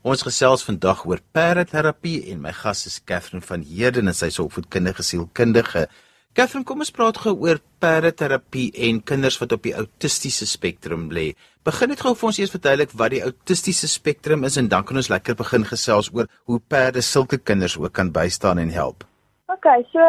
Ons 0.04 0.22
gesels 0.22 0.64
vandag 0.64 1.06
oor 1.06 1.20
perdeterapie 1.32 2.30
en 2.30 2.40
my 2.40 2.52
gas 2.52 2.86
is 2.86 3.04
Catherine 3.04 3.40
van 3.40 3.62
Heerden 3.62 4.06
en 4.06 4.14
sy 4.14 4.26
is 4.26 4.38
opvoedkundige 4.38 5.02
sielkundige. 5.02 5.88
Catherine, 6.34 6.64
kom 6.64 6.82
ons 6.82 6.90
praat 6.90 7.16
gou 7.16 7.32
oor 7.46 7.60
perdeterapie 7.78 8.72
en 8.88 9.02
kinders 9.02 9.38
wat 9.38 9.52
op 9.52 9.62
die 9.62 9.74
autistiese 9.74 10.46
spektrum 10.46 11.06
lê. 11.14 11.32
Begin 11.64 11.88
net 11.88 12.02
gou 12.04 12.10
vir 12.12 12.26
ons 12.28 12.38
eers 12.38 12.50
verduidelik 12.52 12.90
wat 13.00 13.12
die 13.14 13.22
autistiese 13.24 13.88
spektrum 13.88 14.42
is 14.44 14.58
en 14.60 14.66
dan 14.68 14.84
kan 14.84 15.00
ons 15.00 15.06
lekker 15.08 15.36
begin 15.38 15.62
gesels 15.64 16.10
oor 16.12 16.26
hoe 16.50 16.58
perde 16.72 17.00
sulke 17.00 17.38
kinders 17.50 17.78
ook 17.80 17.94
kan 17.98 18.10
bystaan 18.12 18.60
en 18.60 18.72
help. 18.74 19.06
OK, 19.48 19.68
so 19.92 20.08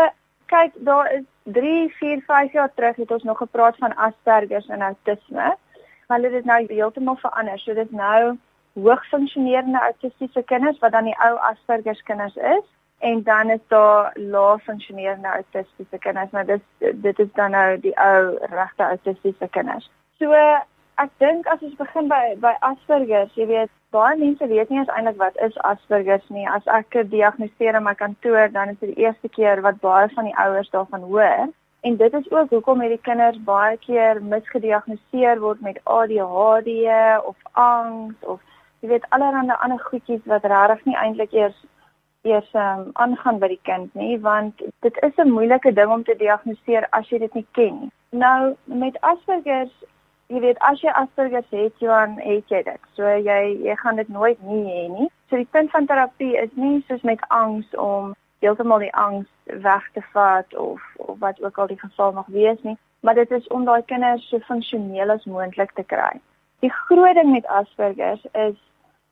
kyk, 0.51 0.75
daar 0.89 1.07
is 1.13 1.23
3, 1.55 1.93
4, 1.99 2.23
5 2.27 2.57
jaar 2.59 2.73
terug 2.75 2.99
het 2.99 3.11
ons 3.11 3.23
nog 3.23 3.39
gepraat 3.39 3.79
van 3.79 3.95
Asperger 3.95 4.67
en 4.67 4.83
autisme. 4.89 5.55
Maar 6.07 6.21
dit 6.27 6.35
is 6.41 6.43
nou 6.43 6.59
heeltemal 6.67 7.15
verander. 7.23 7.59
So 7.63 7.73
dit 7.73 7.87
is 7.87 7.97
nou 8.03 8.35
hoogfunksionerende 8.73 9.79
autistiese 9.79 10.43
kinders 10.51 10.83
wat 10.83 10.91
dan 10.91 11.07
die 11.07 11.17
ou 11.23 11.33
Asperger 11.53 12.03
kinders 12.03 12.35
is 12.35 12.67
en 12.99 13.23
dan 13.23 13.55
is 13.55 13.63
daar 13.71 14.11
lae 14.19 14.59
funksionerende 14.67 15.31
autistiese 15.39 16.03
kinders. 16.03 16.35
Nou 16.35 16.45
dis 16.51 16.93
dit 17.07 17.19
is 17.19 17.33
dan 17.39 17.55
nou 17.55 17.79
die 17.79 17.95
ou 17.95 18.35
regte 18.51 18.91
autistiese 18.91 19.47
kinders. 19.55 19.87
So 20.19 20.35
ek 20.97 21.11
dink 21.19 21.47
as 21.47 21.61
ons 21.61 21.75
begin 21.79 22.07
by 22.07 22.35
by 22.43 22.53
Asperger, 22.61 23.27
jy 23.35 23.45
weet, 23.49 23.71
baie 23.95 24.15
mense 24.19 24.47
weet 24.47 24.69
nie 24.69 24.83
eintlik 24.83 25.19
wat 25.19 25.37
is 25.47 25.57
Asperger 25.69 26.21
nie. 26.29 26.47
As 26.47 26.65
ek 26.67 26.97
diagnoseer 27.11 27.77
in 27.79 27.83
my 27.83 27.93
kantoor, 27.93 28.49
dan 28.51 28.69
is 28.73 28.79
dit 28.79 28.95
die 28.95 29.05
eerste 29.05 29.29
keer 29.29 29.61
wat 29.61 29.81
baie 29.83 30.09
van 30.15 30.29
die 30.29 30.37
ouers 30.45 30.71
daarvan 30.71 31.07
hoor. 31.11 31.51
En 31.85 31.97
dit 31.97 32.13
is 32.13 32.31
ook 32.31 32.49
hoekom 32.49 32.81
hierdie 32.81 33.01
kinders 33.05 33.37
baie 33.45 33.77
keer 33.77 34.21
misgediagnoseer 34.21 35.39
word 35.39 35.61
met 35.61 35.81
ADHD 35.83 36.71
of 37.29 37.35
angs 37.53 38.15
of 38.25 38.41
jy 38.81 38.89
weet 38.89 39.05
allerlei 39.09 39.57
ander 39.59 39.83
goedjies 39.89 40.23
wat 40.31 40.47
regtig 40.49 40.85
nie 40.85 40.97
eintlik 41.01 41.33
eers 41.33 41.59
eers 42.25 42.49
um, 42.57 42.89
aangaan 42.93 43.37
by 43.43 43.51
die 43.51 43.61
kind 43.69 43.93
nie 43.93 44.17
want 44.21 44.63
dit 44.85 44.97
is 45.07 45.17
'n 45.21 45.35
moeilike 45.37 45.73
ding 45.73 45.91
om 45.97 46.03
te 46.03 46.15
diagnoseer 46.17 46.87
as 46.89 47.09
jy 47.09 47.19
dit 47.19 47.33
nie 47.33 47.45
ken 47.51 47.79
nie. 47.81 47.91
Nou 48.09 48.55
met 48.63 48.97
Asperger 49.01 49.69
jy 50.33 50.41
weet 50.41 50.59
as 50.65 50.81
jy 50.81 50.91
Asperger 50.97 51.43
het, 51.51 51.73
Johan, 51.83 52.17
het 52.23 52.49
jy 52.49 52.61
dit. 52.65 52.81
So 52.97 53.05
jy 53.07 53.39
jy 53.65 53.75
gaan 53.81 53.99
dit 54.01 54.09
nooit 54.09 54.41
nie 54.41 54.63
hê 54.65 54.85
nie. 54.93 55.09
So 55.29 55.37
die 55.41 55.49
punt 55.51 55.71
van 55.71 55.87
terapie 55.89 56.33
is 56.41 56.53
nie 56.53 56.83
soos 56.87 57.01
met 57.01 57.23
angs 57.29 57.67
om 57.81 58.13
heeltemal 58.43 58.83
die 58.83 58.93
angs 58.93 59.29
weg 59.63 59.85
te 59.93 60.03
vat 60.13 60.55
of 60.55 60.81
of 60.97 61.19
wat 61.19 61.41
ook 61.43 61.57
al 61.57 61.67
die 61.67 61.79
geval 61.79 62.11
mag 62.11 62.29
wees 62.33 62.61
nie, 62.61 62.77
maar 63.01 63.15
dit 63.15 63.31
is 63.31 63.47
om 63.47 63.65
daai 63.65 63.81
kinders 63.85 64.29
so 64.29 64.39
funksioneel 64.49 65.13
as 65.13 65.25
moontlik 65.25 65.71
te 65.77 65.83
kry. 65.83 66.13
Die 66.65 66.73
groot 66.87 67.15
ding 67.15 67.31
met 67.31 67.47
Asperger 67.47 68.19
is 68.33 68.57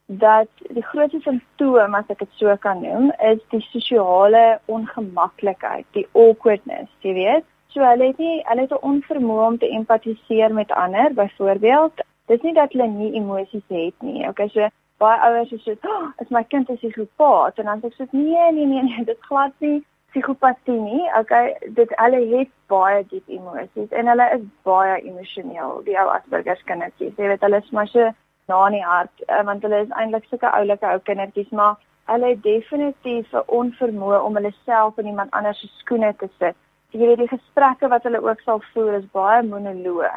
dat 0.05 0.49
die 0.75 0.83
grootste 0.83 1.19
simptoom 1.23 1.95
as 1.95 2.09
ek 2.11 2.19
dit 2.25 2.37
so 2.39 2.55
kan 2.65 2.81
noem, 2.83 3.11
is 3.23 3.39
die 3.53 3.61
sosiale 3.69 4.59
ongemaklikheid, 4.71 5.85
die 5.97 6.07
awkwardness, 6.11 6.91
jy 7.05 7.13
weet. 7.17 7.47
So 7.73 7.81
hulle 7.81 8.07
het 8.11 8.19
nie 8.21 8.41
hulle 8.45 8.61
het 8.61 8.71
'n 8.71 8.85
onvermoë 8.89 9.45
om 9.45 9.57
te 9.57 9.69
empatiseer 9.69 10.53
met 10.53 10.71
ander, 10.71 11.13
byvoorbeeld. 11.13 11.93
Dis 12.25 12.41
nie 12.41 12.53
dat 12.53 12.71
hulle 12.71 12.87
nie 12.87 13.13
emosies 13.13 13.67
het 13.67 14.01
nie. 14.01 14.27
Okay, 14.27 14.47
so 14.47 14.67
baie 14.97 15.19
ouers 15.19 15.51
is 15.51 15.63
so, 15.63 15.71
oh, 15.71 16.11
"Is 16.21 16.29
my 16.29 16.43
kind 16.43 16.69
'n 16.69 16.75
psigopaat?" 16.75 17.57
En 17.57 17.65
dan 17.65 17.79
sê 17.79 17.85
ek 17.85 17.93
so, 17.93 18.05
"Nee, 18.11 18.51
nee, 18.51 18.65
nee, 18.65 18.83
nee, 18.83 19.05
dit 19.05 19.17
glad 19.19 19.51
nie 19.57 19.83
psigopatie 20.11 20.79
nie. 20.79 21.09
Okay, 21.19 21.55
dit 21.67 21.93
hulle 21.95 22.37
het 22.37 22.49
baie 22.67 23.05
diep 23.09 23.27
emosies 23.27 23.89
en 23.89 24.07
hulle 24.07 24.29
is 24.35 24.43
baie 24.63 25.01
emosioneel, 25.01 25.81
die 25.83 25.97
ou 25.99 26.07
Asperger 26.09 26.61
kindertjies. 26.65 27.15
Jy 27.17 27.27
weet, 27.27 27.41
hulle 27.41 27.57
is 27.57 27.71
maar 27.71 27.87
so 27.87 28.11
na 28.47 28.67
in 28.67 28.77
die 28.77 28.83
hart, 28.83 29.23
uh, 29.29 29.43
want 29.43 29.61
hulle 29.61 29.81
is 29.81 29.89
eintlik 29.89 30.25
sulke 30.29 30.51
oulike 30.51 30.85
ou 30.85 30.99
kindertjies, 30.99 31.49
maar 31.49 31.75
hulle 32.11 32.25
het 32.25 32.43
definitief 32.43 33.33
'n 33.33 33.47
onvermoë 33.47 34.21
om 34.21 34.35
hulle 34.35 34.53
self 34.65 34.97
in 34.97 35.07
iemand 35.07 35.31
anders 35.31 35.59
se 35.59 35.67
skoene 35.67 36.13
te 36.15 36.29
sit 36.39 36.55
jy 36.93 37.07
weet 37.07 37.23
die 37.23 37.31
gesprekke 37.31 37.89
wat 37.89 38.03
hulle 38.03 38.21
ook 38.21 38.41
sal 38.45 38.61
voer 38.73 38.93
is 38.99 39.09
baie 39.11 39.41
monoloë. 39.43 40.13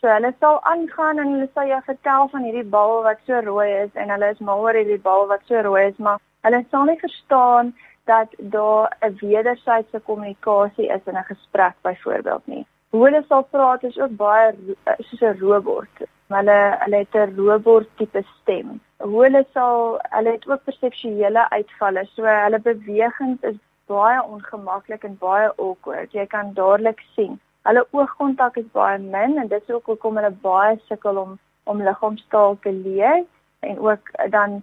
So 0.00 0.08
hulle 0.12 0.30
sal 0.38 0.60
aangaan 0.70 1.18
en 1.18 1.32
hulle 1.34 1.48
sal 1.54 1.66
jou 1.66 1.80
vertel 1.86 2.28
van 2.32 2.44
hierdie 2.46 2.68
bal 2.76 3.02
wat 3.06 3.22
so 3.26 3.40
rooi 3.46 3.68
is 3.82 3.94
en 3.94 4.12
hulle 4.14 4.30
is 4.34 4.42
mal 4.48 4.60
oor 4.62 4.76
hierdie 4.78 5.00
bal 5.02 5.26
wat 5.32 5.46
so 5.50 5.62
rooi 5.66 5.88
is, 5.88 5.96
maar 5.98 6.20
hulle 6.46 6.64
sal 6.70 6.84
nie 6.86 6.98
verstaan 7.00 7.72
dat 8.10 8.34
daar 8.54 8.96
'n 9.00 9.16
wederwysige 9.20 10.00
kommunikasie 10.10 10.88
is 10.96 11.06
in 11.06 11.16
'n 11.16 11.30
gesprek 11.32 11.74
byvoorbeeld 11.82 12.46
nie. 12.46 12.66
Hoe 12.90 13.04
hulle 13.04 13.24
sal 13.28 13.42
praat 13.42 13.82
is 13.82 13.98
ook 13.98 14.16
baie 14.16 14.54
soos 14.98 15.20
'n 15.20 15.38
robot. 15.40 15.94
Hulle 16.28 16.58
hulle 16.82 16.96
het 16.96 17.14
'n 17.14 17.34
robot 17.36 17.86
tipe 17.96 18.22
stem. 18.40 18.80
Hoe 18.98 19.22
hulle 19.22 19.46
sal 19.52 20.00
hulle 20.10 20.30
het 20.30 20.48
ook 20.48 20.64
perseptuele 20.64 21.50
uitvalle. 21.50 22.04
So 22.04 22.22
hulle 22.22 22.58
bewegings 22.58 23.42
is 23.42 23.58
baie 23.88 24.22
ongemaklik 24.22 25.04
en 25.04 25.18
baie 25.20 25.50
awkward. 25.56 26.12
Jy 26.12 26.26
kan 26.26 26.54
dadelik 26.54 27.02
sien. 27.14 27.38
Hulle 27.68 27.84
oogkontak 27.96 28.56
is 28.56 28.68
baie 28.72 28.98
min 28.98 29.38
en 29.38 29.48
dit 29.48 29.62
is 29.62 29.74
ook 29.74 29.92
hoekom 29.92 30.16
hulle 30.20 30.34
baie 30.44 30.78
sukkel 30.88 31.20
om 31.24 31.38
om 31.68 31.82
liggaamstaal 31.84 32.56
te 32.64 32.72
lees 32.72 33.26
en 33.60 33.78
ook 33.78 34.12
dan 34.32 34.62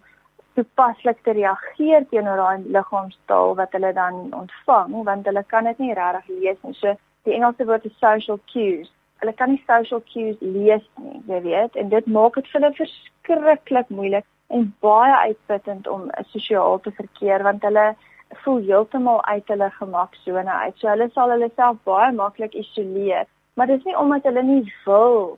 toepaslik 0.55 1.19
te 1.23 1.35
reageer 1.37 2.05
teenoor 2.09 2.39
daai 2.41 2.69
liggaamstaal 2.77 3.55
wat 3.59 3.75
hulle 3.77 3.91
dan 3.93 4.21
ontvang 4.39 4.95
want 5.09 5.27
hulle 5.29 5.43
kan 5.53 5.69
dit 5.69 5.81
nie 5.83 5.97
regtig 5.99 6.31
lees 6.39 6.61
nie. 6.63 6.77
So 6.79 6.95
die 7.27 7.35
Engelse 7.37 7.67
woord 7.69 7.85
is 7.85 7.99
social 7.99 8.39
cues. 8.53 8.89
Hulle 9.21 9.33
kan 9.33 9.53
nie 9.53 9.63
social 9.67 10.01
cues 10.13 10.39
lees 10.39 10.85
nie, 11.01 11.19
jy 11.29 11.41
weet, 11.45 11.75
en 11.75 11.89
dit 11.93 12.07
maak 12.17 12.39
dit 12.39 12.49
vir 12.51 12.61
hulle 12.61 12.73
verskriklik 12.79 13.93
moeilik 13.99 14.27
en 14.55 14.67
baie 14.85 15.15
uitputtend 15.29 15.87
om 15.87 16.09
sosiaal 16.33 16.79
te 16.85 16.93
verkeer 16.99 17.43
want 17.47 17.63
hulle 17.65 17.85
voel 18.29 18.61
heeltemal 18.61 19.25
uit 19.25 19.47
hulle 19.47 19.69
gemaksone 19.69 20.51
uit. 20.51 20.77
So 20.77 20.87
hulle 20.87 21.09
sal 21.13 21.29
hulle 21.33 21.49
self 21.55 21.77
baie 21.83 22.11
maklik 22.11 22.53
isoleer. 22.53 23.25
Maar 23.55 23.67
dit 23.67 23.79
is 23.79 23.85
nie 23.85 23.97
omdat 23.97 24.23
hulle 24.23 24.43
nie 24.43 24.73
wil 24.85 25.37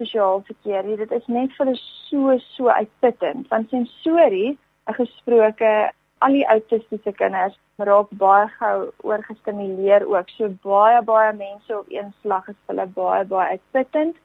sosiaal 0.00 0.42
verkeer 0.46 0.84
nie. 0.84 0.96
Dit 0.96 1.12
is 1.12 1.26
net 1.26 1.54
vir 1.56 1.66
hulle 1.66 1.80
so 1.80 2.38
so 2.56 2.68
uitputtend. 2.68 3.48
Want 3.48 3.70
sensories, 3.70 4.58
gesproke 4.98 5.72
al 6.18 6.34
die 6.34 6.46
autistiese 6.50 7.12
kinders 7.12 7.58
raak 7.88 8.08
baie 8.20 8.46
gou 8.58 8.88
oorgestimuleer 9.06 10.06
ook. 10.08 10.30
So 10.36 10.48
baie 10.64 11.02
baie 11.02 11.32
mense 11.36 11.78
op 11.78 11.90
een 11.92 12.14
slag 12.22 12.48
is 12.48 12.58
hulle 12.66 12.86
baie 12.86 13.24
baie 13.24 13.58
uitputtend. 13.58 14.16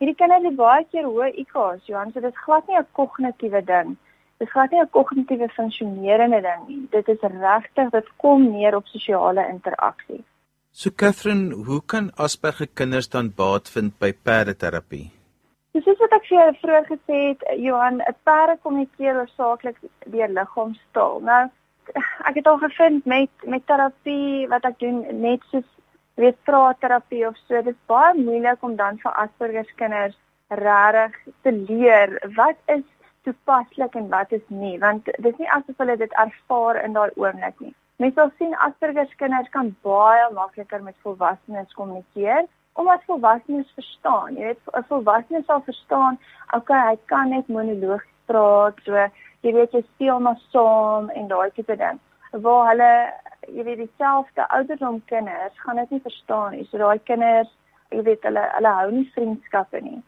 Hierdie 0.00 0.16
kinders 0.16 0.46
het 0.48 0.56
baie 0.56 0.86
keer 0.90 1.04
hoë 1.04 1.34
IQ's, 1.42 1.84
Johan, 1.86 2.12
so 2.12 2.20
dit 2.24 2.32
is 2.32 2.44
glad 2.46 2.66
nie 2.66 2.78
'n 2.78 2.86
kognitiewe 2.96 3.64
ding 3.64 3.88
nie 3.88 4.09
Dit 4.40 4.50
gaan 4.50 4.68
nie 4.70 4.80
'n 4.80 4.90
kognitiewe 4.96 5.48
funksionerende 5.48 6.40
ding 6.40 6.62
nie. 6.68 6.86
Dit 6.90 7.08
is 7.08 7.20
regtig 7.20 7.90
dit 7.90 8.06
kom 8.16 8.50
neer 8.50 8.76
op 8.76 8.86
sosiale 8.86 9.48
interaksie. 9.48 10.24
So 10.72 10.90
Catherine, 10.96 11.54
hoe 11.66 11.82
kan 11.86 12.12
Asperger 12.16 12.68
kinders 12.74 13.08
dan 13.08 13.32
baat 13.36 13.68
vind 13.68 13.98
by 13.98 14.12
perdeterapie? 14.12 15.10
Dis 15.72 15.84
soos 15.84 15.98
wat 15.98 16.12
ek 16.12 16.24
vir 16.28 16.38
jou 16.38 16.54
vroeër 16.60 16.86
gesê 16.86 17.18
het, 17.28 17.42
Johan, 17.64 18.00
'n 18.00 18.16
perde 18.24 18.56
kommunikeer 18.62 19.20
oorsaaklik 19.22 19.76
deur 20.06 20.28
liggaamstaal. 20.28 21.20
Nou, 21.20 21.44
ek 22.28 22.34
het 22.34 22.46
al 22.46 22.58
gevind 22.58 23.04
met 23.04 23.30
met 23.44 23.66
terapie 23.66 24.48
wat 24.48 24.64
ek 24.64 24.78
doen 24.78 25.20
net 25.20 25.42
soos 25.50 25.68
weet 26.14 26.38
praatterapie 26.44 27.26
of 27.28 27.36
so, 27.36 27.62
dit 27.62 27.74
is 27.74 27.86
baie 27.86 28.14
moeilik 28.14 28.62
om 28.62 28.76
dan 28.76 28.98
vir 28.98 29.12
Asperger 29.12 29.72
kinders 29.76 30.18
regtig 30.48 31.14
te 31.42 31.52
leer 31.52 32.18
wat 32.36 32.56
is 32.66 32.86
toepaslik 33.24 33.94
en 33.94 34.08
wat 34.08 34.32
is 34.32 34.46
nie, 34.48 34.78
want 34.78 35.04
dit 35.04 35.32
is 35.32 35.38
nie 35.38 35.50
asof 35.56 35.76
hulle 35.82 35.96
dit 35.96 36.12
ervaar 36.24 36.80
in 36.84 36.96
daai 36.96 37.10
oomblik 37.16 37.60
nie. 37.60 37.74
Mens 38.00 38.14
sal 38.14 38.30
sien 38.38 38.54
Asperger 38.66 39.10
kinders 39.20 39.50
kan 39.56 39.74
baie 39.84 40.30
makliker 40.32 40.82
met 40.82 40.96
volwassenes 41.04 41.76
kommunikeer 41.76 42.46
omdat 42.80 43.02
volwassenes 43.04 43.72
verstaan. 43.74 44.34
Jy 44.34 44.44
weet, 44.44 44.60
'n 44.72 44.84
volwassene 44.88 45.42
sal 45.46 45.60
verstaan, 45.60 46.18
okay, 46.56 46.80
hy 46.90 46.98
kan 47.12 47.28
net 47.28 47.48
monoloog 47.48 48.04
praat, 48.26 48.78
so 48.84 48.92
jy 49.42 49.52
weet 49.52 49.72
jy 49.72 49.82
speel 49.82 50.20
maar 50.20 50.40
saam 50.52 51.10
en 51.10 51.28
daai 51.28 51.50
tipe 51.50 51.76
ding. 51.76 51.98
Waar 52.32 52.68
hulle 52.68 53.12
jy 53.48 53.64
weet 53.64 53.82
dieselfde 53.82 54.48
ouderdom 54.48 55.02
kinders 55.04 55.60
gaan 55.64 55.76
dit 55.76 55.90
nie 55.90 56.00
verstaan 56.00 56.52
nie. 56.52 56.66
So 56.70 56.78
daai 56.78 56.98
kinders, 56.98 57.50
jy 57.90 58.02
weet 58.02 58.22
hulle 58.22 58.44
hulle 58.54 58.72
hou 58.78 58.90
nie 58.90 59.10
vriendskappe 59.14 59.80
nie. 59.80 60.02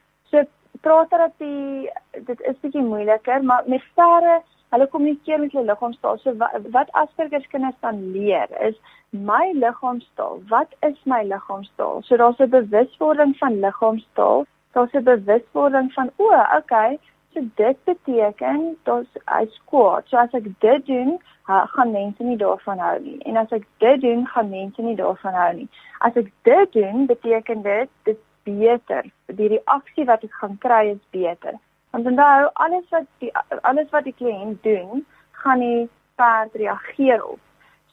So 0.83 0.89
praatterapie, 0.89 1.91
dit 2.27 2.41
is 2.41 2.57
bietjie 2.61 2.83
moeiliker, 2.83 3.45
maar 3.45 3.63
met 3.67 3.83
sterre, 3.93 4.41
hulle 4.75 4.87
kommunikeer 4.91 5.39
met 5.39 5.53
hulle 5.53 5.69
liggaamstaal. 5.69 6.19
So 6.19 6.35
wat, 6.41 6.57
wat 6.75 6.91
Asperger 6.93 7.45
kinders 7.53 7.77
dan 7.81 8.01
leer 8.13 8.49
is 8.67 8.75
my 9.11 9.53
liggaamstaal. 9.55 10.41
Wat 10.49 10.75
is 10.81 10.99
my 11.05 11.23
liggaamstaal? 11.23 12.03
So 12.03 12.17
daar's 12.17 12.41
'n 12.41 12.51
bewuswording 12.51 13.37
van 13.39 13.61
liggaamstaal. 13.61 14.47
Daar's 14.73 14.93
'n 14.93 15.05
bewuswording 15.05 15.93
van 15.93 16.11
o, 16.17 16.27
okay, 16.59 16.99
so 17.33 17.41
dit 17.55 17.77
beteken 17.85 18.77
dat 18.83 19.07
hy 19.25 19.47
kwaad. 19.65 20.09
So 20.09 20.17
as 20.17 20.33
ek 20.33 20.49
dit 20.61 20.87
doen, 20.87 21.21
gaan 21.47 21.91
mense 21.91 22.23
nie 22.23 22.37
daarvan 22.37 22.79
hou 22.79 23.01
nie. 23.01 23.19
En 23.19 23.37
as 23.37 23.51
ek 23.51 23.67
dit 23.79 24.01
doen, 24.01 24.27
gaan 24.27 24.51
mense 24.51 24.83
nie 24.83 24.97
daarvan 24.97 25.35
hou 25.35 25.55
nie. 25.55 25.69
As 25.99 26.17
ek 26.17 26.33
dit 26.43 26.73
doen, 26.73 27.07
beteken 27.07 27.63
dit 27.63 27.89
dit 28.03 28.19
beter. 28.43 29.05
Die 29.27 29.49
reaksie 29.49 30.05
wat 30.05 30.23
ek 30.23 30.35
gaan 30.41 30.59
kry 30.59 30.85
is 30.95 31.05
beter. 31.11 31.59
Want 31.91 32.07
onthou, 32.07 32.51
alles 32.53 32.89
wat 32.91 33.09
die 33.19 33.33
alles 33.63 33.91
wat 33.91 34.05
die 34.05 34.17
kliënt 34.17 34.63
doen, 34.63 35.07
gaan 35.31 35.61
die 35.61 35.89
perd 36.15 36.55
reageer 36.55 37.25
op. 37.25 37.41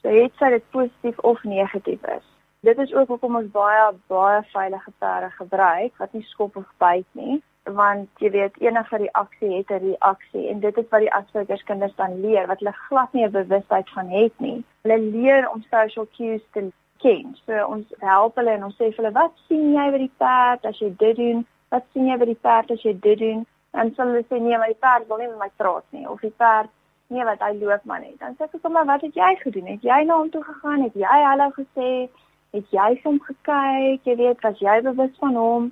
So 0.00 0.08
het 0.08 0.32
sy 0.38 0.50
dit 0.54 0.70
positief 0.70 1.18
of 1.18 1.42
negatief 1.44 2.02
is. 2.16 2.26
Dit 2.60 2.78
is 2.78 2.92
ook 2.94 3.08
hoekom 3.08 3.36
ons 3.36 3.52
baie 3.52 3.84
baie 4.12 4.40
veilige 4.52 4.92
perde 4.98 5.30
gebruik 5.36 5.96
wat 5.96 6.12
nie 6.12 6.24
skop 6.28 6.56
of 6.56 6.66
byt 6.82 7.06
nie, 7.12 7.38
want 7.64 8.24
jy 8.24 8.30
weet 8.34 8.58
enige 8.60 8.96
reaksie 9.04 9.52
het 9.56 9.70
'n 9.70 9.84
reaksie 9.84 10.48
en 10.48 10.60
dit 10.60 10.76
is 10.76 10.88
wat 10.90 11.00
die 11.00 11.12
Asperger 11.12 11.62
kinders 11.64 11.94
dan 11.96 12.20
leer 12.20 12.46
wat 12.46 12.58
hulle 12.58 12.72
glad 12.88 13.12
nie 13.12 13.24
'n 13.24 13.30
bewustheid 13.30 13.90
van 13.90 14.08
het 14.08 14.40
nie. 14.40 14.64
Hulle 14.82 14.98
leer 14.98 15.50
om 15.50 15.64
social 15.70 16.06
cues 16.16 16.42
te 16.52 16.72
ken. 17.02 17.36
So 17.44 17.66
ons 17.66 17.86
help 18.00 18.36
hulle 18.40 18.56
en 18.56 18.66
ons 18.68 18.76
sê 18.76 18.90
vir 18.90 19.02
hulle 19.02 19.14
wat 19.16 19.32
sien 19.48 19.72
jy 19.76 19.86
by 19.94 20.02
die 20.02 20.12
perd 20.22 20.66
as 20.70 20.82
jy 20.82 20.90
dit 21.02 21.16
doen? 21.16 21.46
Wat 21.74 21.86
sien 21.92 22.10
jy 22.10 22.18
by 22.20 22.28
die 22.30 22.42
perd 22.48 22.70
as 22.74 22.84
jy 22.84 22.94
dit 23.06 23.18
doen? 23.22 23.46
En 23.78 23.94
sal 23.94 24.12
hulle 24.12 24.26
sê 24.26 24.40
nee, 24.42 24.58
maar 24.58 24.72
die 24.72 24.82
perd 24.82 25.08
wil 25.08 25.22
nie 25.22 25.30
met 25.30 25.42
my 25.44 25.50
praat 25.62 25.86
nie 25.96 26.06
of 26.10 26.22
die 26.26 26.34
perd 26.42 26.70
nee 27.10 27.26
wat 27.26 27.42
hy 27.42 27.52
loop 27.58 27.84
maar 27.84 28.00
net. 28.00 28.18
Dan 28.22 28.36
sê 28.38 28.46
ek 28.46 28.56
hom 28.62 28.78
wat 28.92 29.04
het 29.06 29.18
jy 29.18 29.30
gedoen? 29.42 29.72
Het 29.74 29.86
jy 29.86 30.00
na 30.06 30.18
hom 30.20 30.30
toe 30.30 30.42
gegaan? 30.46 30.86
Het 30.86 30.98
jy 31.02 31.20
hallo 31.26 31.50
gesê? 31.58 31.90
Het 32.54 32.72
jy 32.76 32.88
hom 33.04 33.18
gekyk? 33.26 34.06
Jy 34.06 34.16
weet, 34.22 34.42
was 34.46 34.62
jy 34.62 34.78
bewus 34.86 35.12
van 35.22 35.36
hom? 35.38 35.68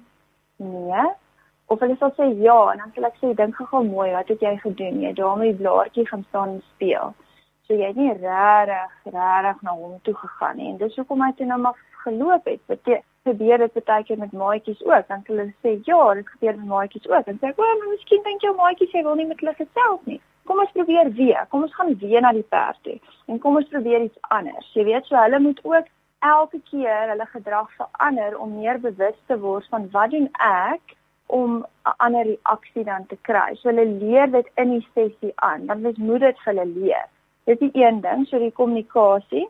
Nee. 0.58 1.06
Of 1.68 1.80
hulle 1.85 1.97
sal 2.00 2.12
sê 2.16 2.28
ja 2.42 2.58
en 2.73 2.82
dan 2.82 2.92
sal 2.94 3.08
ek 3.11 3.18
sê 3.23 3.35
dink 3.38 3.58
gou 3.70 3.85
mooi, 3.87 4.11
wat 4.16 4.30
het 4.32 4.42
jy 4.42 4.54
gedoen? 4.62 5.02
Jy 5.04 5.12
daarmee 5.18 5.52
die 5.52 5.62
blaartjie 5.62 6.06
gaan 6.08 6.25
staan 6.28 6.56
en 6.56 6.62
speel. 6.75 7.14
So 7.68 7.76
jy 7.76 7.88
het 7.90 7.98
nie 8.00 8.12
regtig 8.16 8.93
regtig 9.12 9.58
na 9.66 9.73
hom 9.76 9.97
toe 10.04 10.14
gegaan 10.16 10.56
nie. 10.56 10.69
En 10.71 10.76
dis 10.80 10.95
hoekom 10.97 11.21
hy 11.21 11.26
toe 11.36 11.47
nou 11.49 11.58
maar 11.60 11.80
geloop 12.04 12.47
het. 12.49 12.62
Wat 12.73 12.86
gebeur 13.28 13.60
dit 13.60 13.84
baie 13.90 14.04
keer 14.08 14.19
met 14.23 14.32
maatjies 14.43 14.80
ook? 14.86 15.04
Dan 15.10 15.26
hulle 15.26 15.45
sê 15.64 15.75
ja, 15.88 15.99
dit 16.16 16.30
gebeur 16.36 16.56
met 16.56 16.71
maatjies 16.71 17.08
ook. 17.10 17.26
En 17.28 17.36
sê 17.43 17.50
ek, 17.50 17.60
"O, 17.60 17.66
maar 17.80 17.90
miskien 17.90 18.23
dink 18.25 18.47
jou 18.47 18.54
maatjies 18.56 18.95
jy 18.97 19.02
wil 19.02 19.19
nie 19.21 19.26
met 19.26 19.40
hulle 19.40 19.54
gesels 19.58 20.00
nie." 20.04 20.21
Kom 20.45 20.62
ons 20.64 20.73
probeer 20.78 21.12
weer. 21.12 21.45
Kom 21.50 21.62
ons 21.62 21.75
gaan 21.75 21.93
weer 21.99 22.21
na 22.21 22.32
die 22.32 22.47
perd 22.54 22.78
toe. 22.82 22.97
En 23.26 23.38
kom 23.38 23.56
ons 23.56 23.69
probeer 23.69 24.00
iets 24.00 24.19
anders. 24.21 24.73
Jy 24.73 24.84
weet, 24.84 25.04
so 25.04 25.16
hulle 25.16 25.38
moet 25.38 25.60
ook 25.64 25.93
elke 26.21 26.60
keer 26.71 27.08
hulle 27.08 27.26
gedrag 27.26 27.69
verander 27.76 28.38
om 28.38 28.56
meer 28.60 28.80
bewus 28.80 29.19
te 29.26 29.38
word 29.38 29.69
van 29.69 29.90
wat 29.90 30.10
doen 30.10 30.30
ek 30.49 30.97
om 31.26 31.66
'n 31.84 31.95
ander 31.97 32.25
reaksie 32.25 32.84
dan 32.84 33.06
te 33.06 33.16
kry. 33.21 33.54
So 33.54 33.69
hulle 33.69 33.86
leer 33.86 34.30
dit 34.30 34.50
in 34.54 34.71
die 34.71 34.88
sessie 34.95 35.32
aan. 35.34 35.66
Dan 35.66 35.82
moet 35.82 36.21
dit 36.21 36.38
vir 36.38 36.54
hulle 36.54 36.66
leer. 36.66 37.08
Dis 37.49 37.61
die 37.63 37.71
een 37.73 38.02
ding, 38.04 38.26
so 38.28 38.39
die 38.39 38.52
kommunikasie 38.52 39.47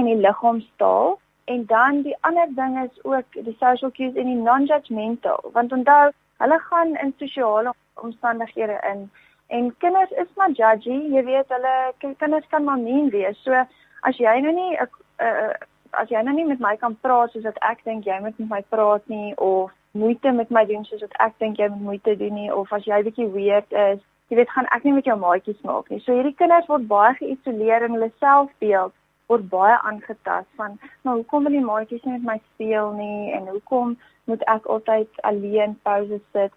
en 0.00 0.06
die 0.08 0.16
liggaamstaal 0.16 1.18
en 1.52 1.66
dan 1.68 2.02
die 2.06 2.16
ander 2.24 2.48
ding 2.56 2.78
is 2.80 3.04
ook 3.04 3.36
die 3.48 3.56
social 3.58 3.90
cues 3.92 4.14
en 4.14 4.30
die 4.30 4.38
non-judgmental 4.40 5.50
want 5.56 5.72
onthou 5.76 6.12
hulle 6.40 6.58
gaan 6.68 6.94
in 7.02 7.12
sosiale 7.18 7.74
omstandighede 7.94 8.78
in 8.92 9.10
en 9.46 9.76
kinders 9.78 10.10
is 10.10 10.30
maar 10.36 10.50
judgy, 10.50 10.96
jy 11.14 11.24
weet 11.26 11.48
hulle 11.48 11.74
kinders 12.18 12.46
kan 12.48 12.64
maar 12.64 12.78
mean 12.78 13.10
wees. 13.10 13.42
So 13.42 13.64
as 14.08 14.18
jy 14.18 14.36
nou 14.40 14.54
nie 14.54 14.78
uh, 14.78 14.86
uh, 15.20 15.52
as 16.00 16.08
jy 16.08 16.22
nou 16.22 16.34
nie 16.36 16.46
met 16.48 16.62
my 16.62 16.76
kan 16.80 16.96
praat 17.04 17.34
soos 17.34 17.44
wat 17.48 17.58
ek 17.66 17.82
dink 17.88 18.06
jy 18.06 18.20
moet 18.22 18.38
met 18.38 18.52
my 18.54 18.62
praat 18.74 19.04
nie 19.12 19.34
of 19.36 19.74
moeite 19.92 20.32
met 20.32 20.50
my 20.54 20.64
doen 20.70 20.86
soos 20.86 21.02
wat 21.04 21.16
ek 21.26 21.34
dink 21.42 21.58
jy 21.58 21.68
moet 21.72 21.86
moeite 21.88 22.16
doen 22.22 22.36
nie 22.38 22.52
of 22.54 22.72
as 22.72 22.86
jy 22.86 23.02
bietjie 23.08 23.28
weird 23.34 23.76
is 23.86 24.00
jy 24.30 24.38
weet 24.38 24.50
gaan 24.54 24.70
ek 24.76 24.86
nie 24.86 24.94
met 24.94 25.08
jou 25.10 25.18
maatjies 25.18 25.60
maak 25.66 25.90
nie. 25.90 26.00
So 26.04 26.14
hierdie 26.14 26.36
kinders 26.38 26.68
word 26.70 26.86
baie 26.90 27.14
geïsoleer 27.18 27.86
in 27.86 27.98
hulle 27.98 28.12
selfbeeld 28.22 28.94
word 29.30 29.46
baie 29.50 29.76
aangetast 29.86 30.48
van 30.58 30.78
maar 31.02 31.20
hoekom 31.20 31.46
wil 31.46 31.56
die 31.58 31.66
maatjies 31.66 32.02
nie 32.06 32.16
met 32.16 32.26
my 32.28 32.38
speel 32.54 32.92
nie 32.98 33.32
en 33.36 33.46
hoekom 33.50 33.96
moet 34.30 34.42
ek 34.54 34.66
altyd 34.74 35.22
alleen 35.30 35.76
pouse 35.86 36.20
sit? 36.32 36.52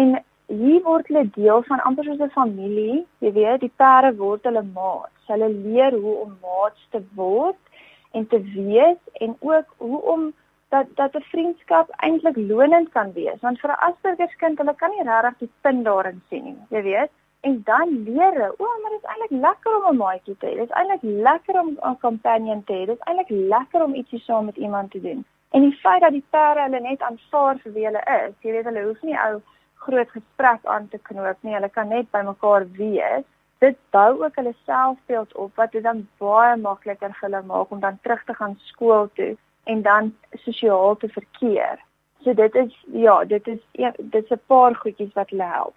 En 0.00 0.18
hier 0.52 0.82
word 0.84 1.08
hulle 1.08 1.24
deel 1.34 1.62
van 1.68 1.82
amper 1.88 2.04
soos 2.04 2.20
'n 2.20 2.36
familie. 2.36 3.04
Jy 3.24 3.32
weet, 3.32 3.60
die 3.60 3.72
perde 3.82 4.16
word 4.16 4.44
hulle 4.44 4.62
maats. 4.62 5.30
Hulle 5.32 5.48
leer 5.48 5.92
hoe 5.92 6.16
om 6.24 6.38
maats 6.42 6.88
te 6.90 7.00
word 7.14 7.62
en 8.12 8.26
te 8.26 8.40
wees 8.52 9.00
en 9.12 9.36
ook 9.40 9.74
hoe 9.78 10.02
om 10.02 10.32
dat 10.68 10.86
dat 10.94 11.14
'n 11.14 11.20
vriendskap 11.20 11.90
eintlik 11.90 12.36
lonend 12.36 12.88
kan 12.88 13.12
wees. 13.12 13.40
Want 13.40 13.60
vir 13.60 13.70
'n 13.70 13.82
Asperger 13.88 14.34
kind 14.36 14.58
hulle 14.58 14.74
kan 14.74 14.90
nie 14.90 15.02
regtig 15.02 15.38
die 15.38 15.52
punt 15.60 15.84
daarin 15.84 16.22
sien 16.28 16.44
nie 16.44 16.56
jy 16.68 16.82
weet. 16.82 17.10
En 17.40 17.62
dan 17.64 17.88
leer 18.02 18.54
o 18.58 18.66
maar 18.82 18.90
dit 18.90 19.02
is 19.02 19.10
eintlik 19.10 19.34
lekker 19.46 19.76
om 19.76 19.92
'n 19.92 19.96
maatjie 19.96 20.36
te 20.38 20.46
hê 20.46 20.54
dit 20.54 20.68
is 20.68 20.76
eintlik 20.78 21.02
lekker 21.02 21.60
om 21.60 21.78
'n 21.82 21.98
companion 22.00 22.64
te 22.64 22.72
hê 22.72 22.86
dit 22.86 22.96
is 22.98 23.06
eintlik 23.06 23.30
lekker 23.30 23.82
om 23.84 23.94
ietsie 23.94 24.20
saam 24.20 24.44
met 24.44 24.56
iemand 24.56 24.90
te 24.90 25.00
doen. 25.00 25.24
En 25.50 25.60
die 25.60 25.78
feit 25.82 26.00
dat 26.00 26.10
die 26.10 26.24
perde 26.30 26.60
hulle 26.60 26.80
net 26.80 27.02
aanvaar 27.02 27.58
vir 27.58 27.72
wie 27.72 27.84
hulle 27.84 28.02
is 28.26 28.34
jy 28.40 28.50
weet 28.50 28.64
hulle 28.64 28.84
hoef 28.84 29.02
nie 29.02 29.18
ou 29.18 29.42
groot 29.74 30.10
gesprek 30.10 30.60
aan 30.64 30.88
te 30.88 30.98
knoop 30.98 31.36
nie. 31.40 31.54
Hulle 31.54 31.68
kan 31.68 31.88
net 31.88 32.10
by 32.10 32.22
mekaar 32.22 32.64
wees. 32.72 33.24
Dit 33.58 33.76
bou 33.90 34.24
ook 34.24 34.36
hulle 34.36 34.54
selfbeeld 34.64 35.34
op 35.34 35.56
wat 35.56 35.72
dit 35.72 35.82
dan 35.82 36.08
baie 36.18 36.56
makliker 36.56 37.12
vir 37.12 37.28
hulle 37.28 37.42
maak 37.42 37.70
om 37.70 37.80
dan 37.80 37.98
terug 38.02 38.24
te 38.24 38.34
gaan 38.34 38.58
skool 38.58 39.08
toe 39.14 39.36
en 39.66 39.82
dan 39.82 40.14
sosiaal 40.44 40.96
te 40.96 41.08
verkeer. 41.08 41.80
So 42.24 42.34
dit 42.34 42.54
is 42.54 42.72
ja, 42.92 43.24
dit 43.24 43.46
is 43.46 43.60
dit 43.98 44.22
is 44.22 44.30
'n 44.30 44.40
paar 44.46 44.74
goedjies 44.74 45.12
wat 45.14 45.30
hulle 45.30 45.48
help. 45.52 45.74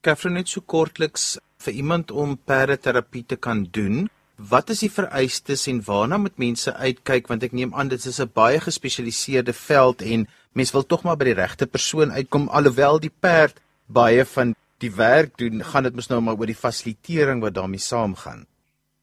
Katherine 0.00 0.38
net 0.38 0.48
so 0.48 0.60
kortliks 0.60 1.38
vir 1.64 1.72
iemand 1.72 2.10
om 2.10 2.38
perdeterapie 2.38 3.24
te 3.26 3.36
kan 3.36 3.66
doen. 3.70 4.08
Wat 4.36 4.70
is 4.70 4.80
die 4.80 4.90
vereistes 4.90 5.66
en 5.66 5.80
waarna 5.84 6.16
moet 6.16 6.38
mense 6.38 6.74
uitkyk 6.74 7.26
want 7.28 7.42
ek 7.42 7.52
neem 7.52 7.74
aan 7.74 7.88
dit 7.88 8.04
is 8.04 8.20
'n 8.20 8.30
baie 8.34 8.60
gespesialiseerde 8.60 9.52
veld 9.52 10.02
en 10.02 10.28
mense 10.52 10.72
wil 10.72 10.86
tog 10.86 11.02
maar 11.02 11.16
by 11.16 11.24
die 11.24 11.40
regte 11.40 11.66
persoon 11.66 12.12
uitkom 12.12 12.48
alhoewel 12.48 13.00
die 13.00 13.14
perd 13.20 13.60
baie 13.86 14.24
van 14.24 14.54
die 14.78 14.94
werk 14.94 15.36
doen, 15.38 15.64
gaan 15.64 15.82
dit 15.82 15.94
mos 15.94 16.08
nou 16.08 16.20
maar 16.20 16.38
oor 16.38 16.46
die 16.46 16.62
fasilitering 16.66 17.42
wat 17.42 17.54
daarmee 17.54 17.82
saamgaan. 17.82 18.46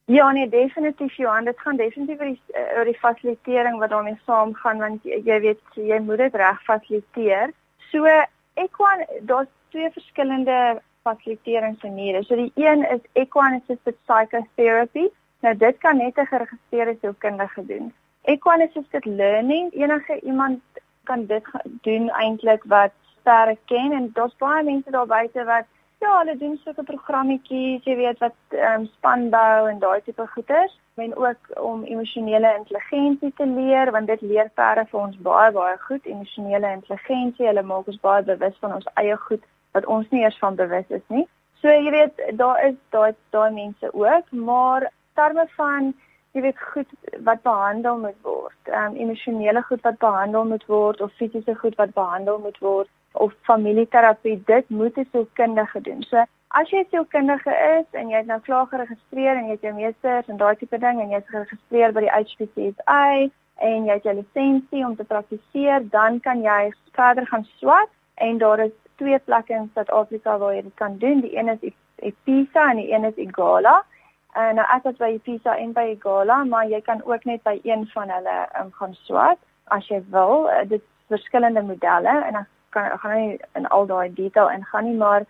Ja 0.08 0.32
nee, 0.32 0.50
definitief 0.50 1.16
Johan, 1.16 1.46
dit 1.46 1.60
gaan 1.60 1.76
definitief 1.76 2.20
oor 2.20 2.26
die 2.26 2.42
uh, 2.54 2.78
oor 2.78 2.86
die 2.86 3.00
fasilitering 3.00 3.80
wat 3.82 3.90
daarmee 3.90 4.20
saamgaan 4.26 4.78
want 4.78 5.04
jy, 5.04 5.18
jy 5.26 5.40
weet 5.42 5.80
jy 5.82 5.98
moet 6.00 6.22
dit 6.22 6.36
reg 6.42 6.60
fasiliteer. 6.64 7.54
So 7.90 8.06
Equan, 8.54 9.02
daar's 9.22 9.50
twee 9.74 9.90
verskillende 9.92 10.82
fasiliteeringsmaniere. 11.02 12.22
So 12.24 12.38
die 12.38 12.52
een 12.54 12.86
is 12.92 13.02
Equan 13.14 13.58
assisted 13.58 13.98
psychotherapy. 14.06 15.08
Nou 15.42 15.56
dit 15.58 15.78
kan 15.78 15.98
net 15.98 16.22
'n 16.22 16.30
geregistreerde 16.34 16.98
sielkundige 17.02 17.66
doen. 17.66 17.94
Equan 18.22 18.62
assisted 18.62 19.06
learning, 19.06 19.74
enige 19.74 20.20
iemand 20.22 20.62
kan 21.04 21.26
dit 21.26 21.46
doen 21.82 22.10
eintlik 22.10 22.64
wat 22.64 22.94
sterk 23.20 23.60
ken 23.66 23.92
en 23.92 24.10
daar's 24.14 24.38
baie 24.38 24.64
mense 24.64 24.92
daar 24.92 25.08
buite 25.08 25.44
wat 25.44 25.66
ja, 26.06 26.18
hulle 26.20 26.38
doen 26.38 26.58
sulke 26.64 26.84
programmetjies, 26.88 27.86
jy 27.90 27.96
weet 28.00 28.20
wat 28.24 28.36
ehm 28.56 28.84
um, 28.84 28.88
spanbou 28.98 29.70
en 29.70 29.80
daai 29.84 30.02
tipe 30.06 30.28
goeders. 30.34 30.74
Men 31.00 31.16
ook 31.20 31.50
om 31.60 31.84
emosionele 31.84 32.52
intelligensie 32.58 33.32
te 33.40 33.48
leer 33.48 33.92
want 33.92 34.08
dit 34.08 34.22
leer 34.22 34.52
perde 34.60 34.86
vir 34.92 35.00
ons 35.02 35.18
baie 35.28 35.52
baie 35.58 35.78
goed 35.88 36.06
emosionele 36.14 36.72
intelligensie. 36.78 37.48
Hulle 37.50 37.66
maak 37.72 37.90
ons 37.94 38.04
baie 38.08 38.24
bewus 38.30 38.62
van 38.64 38.78
ons 38.78 38.90
eie 39.02 39.18
goed 39.28 39.44
wat 39.78 39.90
ons 39.98 40.10
nie 40.12 40.24
eers 40.24 40.40
van 40.44 40.56
bewus 40.62 40.94
is 41.00 41.06
nie. 41.16 41.26
So 41.62 41.74
jy 41.74 41.92
weet 41.98 42.24
daar 42.42 42.62
is 42.70 42.80
daai 42.96 43.14
daai 43.36 43.52
mense 43.60 43.94
ook, 43.94 44.32
maar 44.50 44.90
terme 45.20 45.48
van 45.58 45.94
jy 46.36 46.46
weet 46.48 46.68
goed 46.74 46.92
wat 47.28 47.44
behandel 47.48 47.98
moet 48.06 48.22
word. 48.30 48.62
Ehm 48.72 48.92
um, 48.92 49.02
emosionele 49.08 49.66
goed 49.72 49.82
wat 49.90 50.00
behandel 50.08 50.46
moet 50.54 50.70
word 50.72 51.02
of 51.02 51.18
fisiese 51.24 51.60
goed 51.64 51.82
wat 51.82 51.98
behandel 51.98 52.40
moet 52.48 52.62
word 52.70 52.92
of 53.18 53.34
familieterapie, 53.42 54.44
dit 54.46 54.70
moet 54.70 54.98
'n 54.98 55.08
sielkundige 55.12 55.82
doen. 55.82 56.04
So 56.04 56.24
as 56.48 56.70
jy 56.70 56.80
'n 56.80 56.88
sielkundige 56.90 57.54
is 57.80 58.00
en 58.00 58.10
jy 58.10 58.18
het 58.18 58.26
nou 58.26 58.40
klaar 58.40 58.68
geregistreer 58.68 59.36
en 59.36 59.46
jy 59.46 59.52
het 59.52 59.62
jou 59.62 59.74
meesters 59.74 60.28
en 60.28 60.38
daai 60.38 60.56
tipe 60.56 60.78
ding 60.78 61.02
en 61.02 61.10
jy's 61.10 61.28
geregistreer 61.28 61.92
by 61.92 62.00
die 62.00 62.16
HPCSA 62.18 63.30
en 63.56 63.86
jy 63.86 63.94
het 63.94 64.04
jou 64.04 64.16
lisensie 64.16 64.86
om 64.86 64.96
te 64.96 65.04
praktiseer, 65.04 65.90
dan 65.90 66.20
kan 66.20 66.42
jy 66.42 66.74
verder 66.92 67.28
gaan 67.28 67.48
swat 67.58 67.90
en 68.16 68.38
daar 68.38 68.60
is 68.60 68.72
twee 68.96 69.20
plekke 69.20 69.54
in 69.54 69.72
Suid-Afrika 69.74 70.38
waar 70.38 70.56
jy 70.56 70.62
dit 70.62 70.76
kan 70.76 70.98
doen. 70.98 71.22
Die 71.22 71.38
een 71.38 71.50
is 71.50 71.72
Episa 71.96 72.70
en 72.70 72.78
die 72.78 72.92
een 72.92 73.04
is 73.04 73.16
Igala. 73.16 73.84
En 74.34 74.56
nou 74.56 74.68
ek 74.76 74.84
was 74.84 74.98
by 75.00 75.12
Episa 75.16 75.56
en 75.58 75.72
by 75.74 75.86
Igala, 75.96 76.44
maar 76.44 76.68
jy 76.68 76.82
kan 76.82 77.04
ook 77.04 77.24
net 77.24 77.44
by 77.44 77.60
een 77.64 77.88
van 77.94 78.10
hulle 78.10 78.36
um, 78.60 78.72
gaan 78.72 78.94
swat 79.06 79.40
as 79.64 79.88
jy 79.88 80.02
wil. 80.12 80.50
Dit 80.68 80.84
verskillende 81.08 81.62
modelle 81.62 82.16
en 82.28 82.42
ek 82.42 82.52
kan 82.76 83.00
gaan 83.00 83.18
nie 83.22 83.40
in 83.60 83.68
al 83.78 83.88
daai 83.90 84.14
detail 84.14 84.52
ingaan 84.54 84.90
nie, 84.90 84.98
maar 85.00 85.26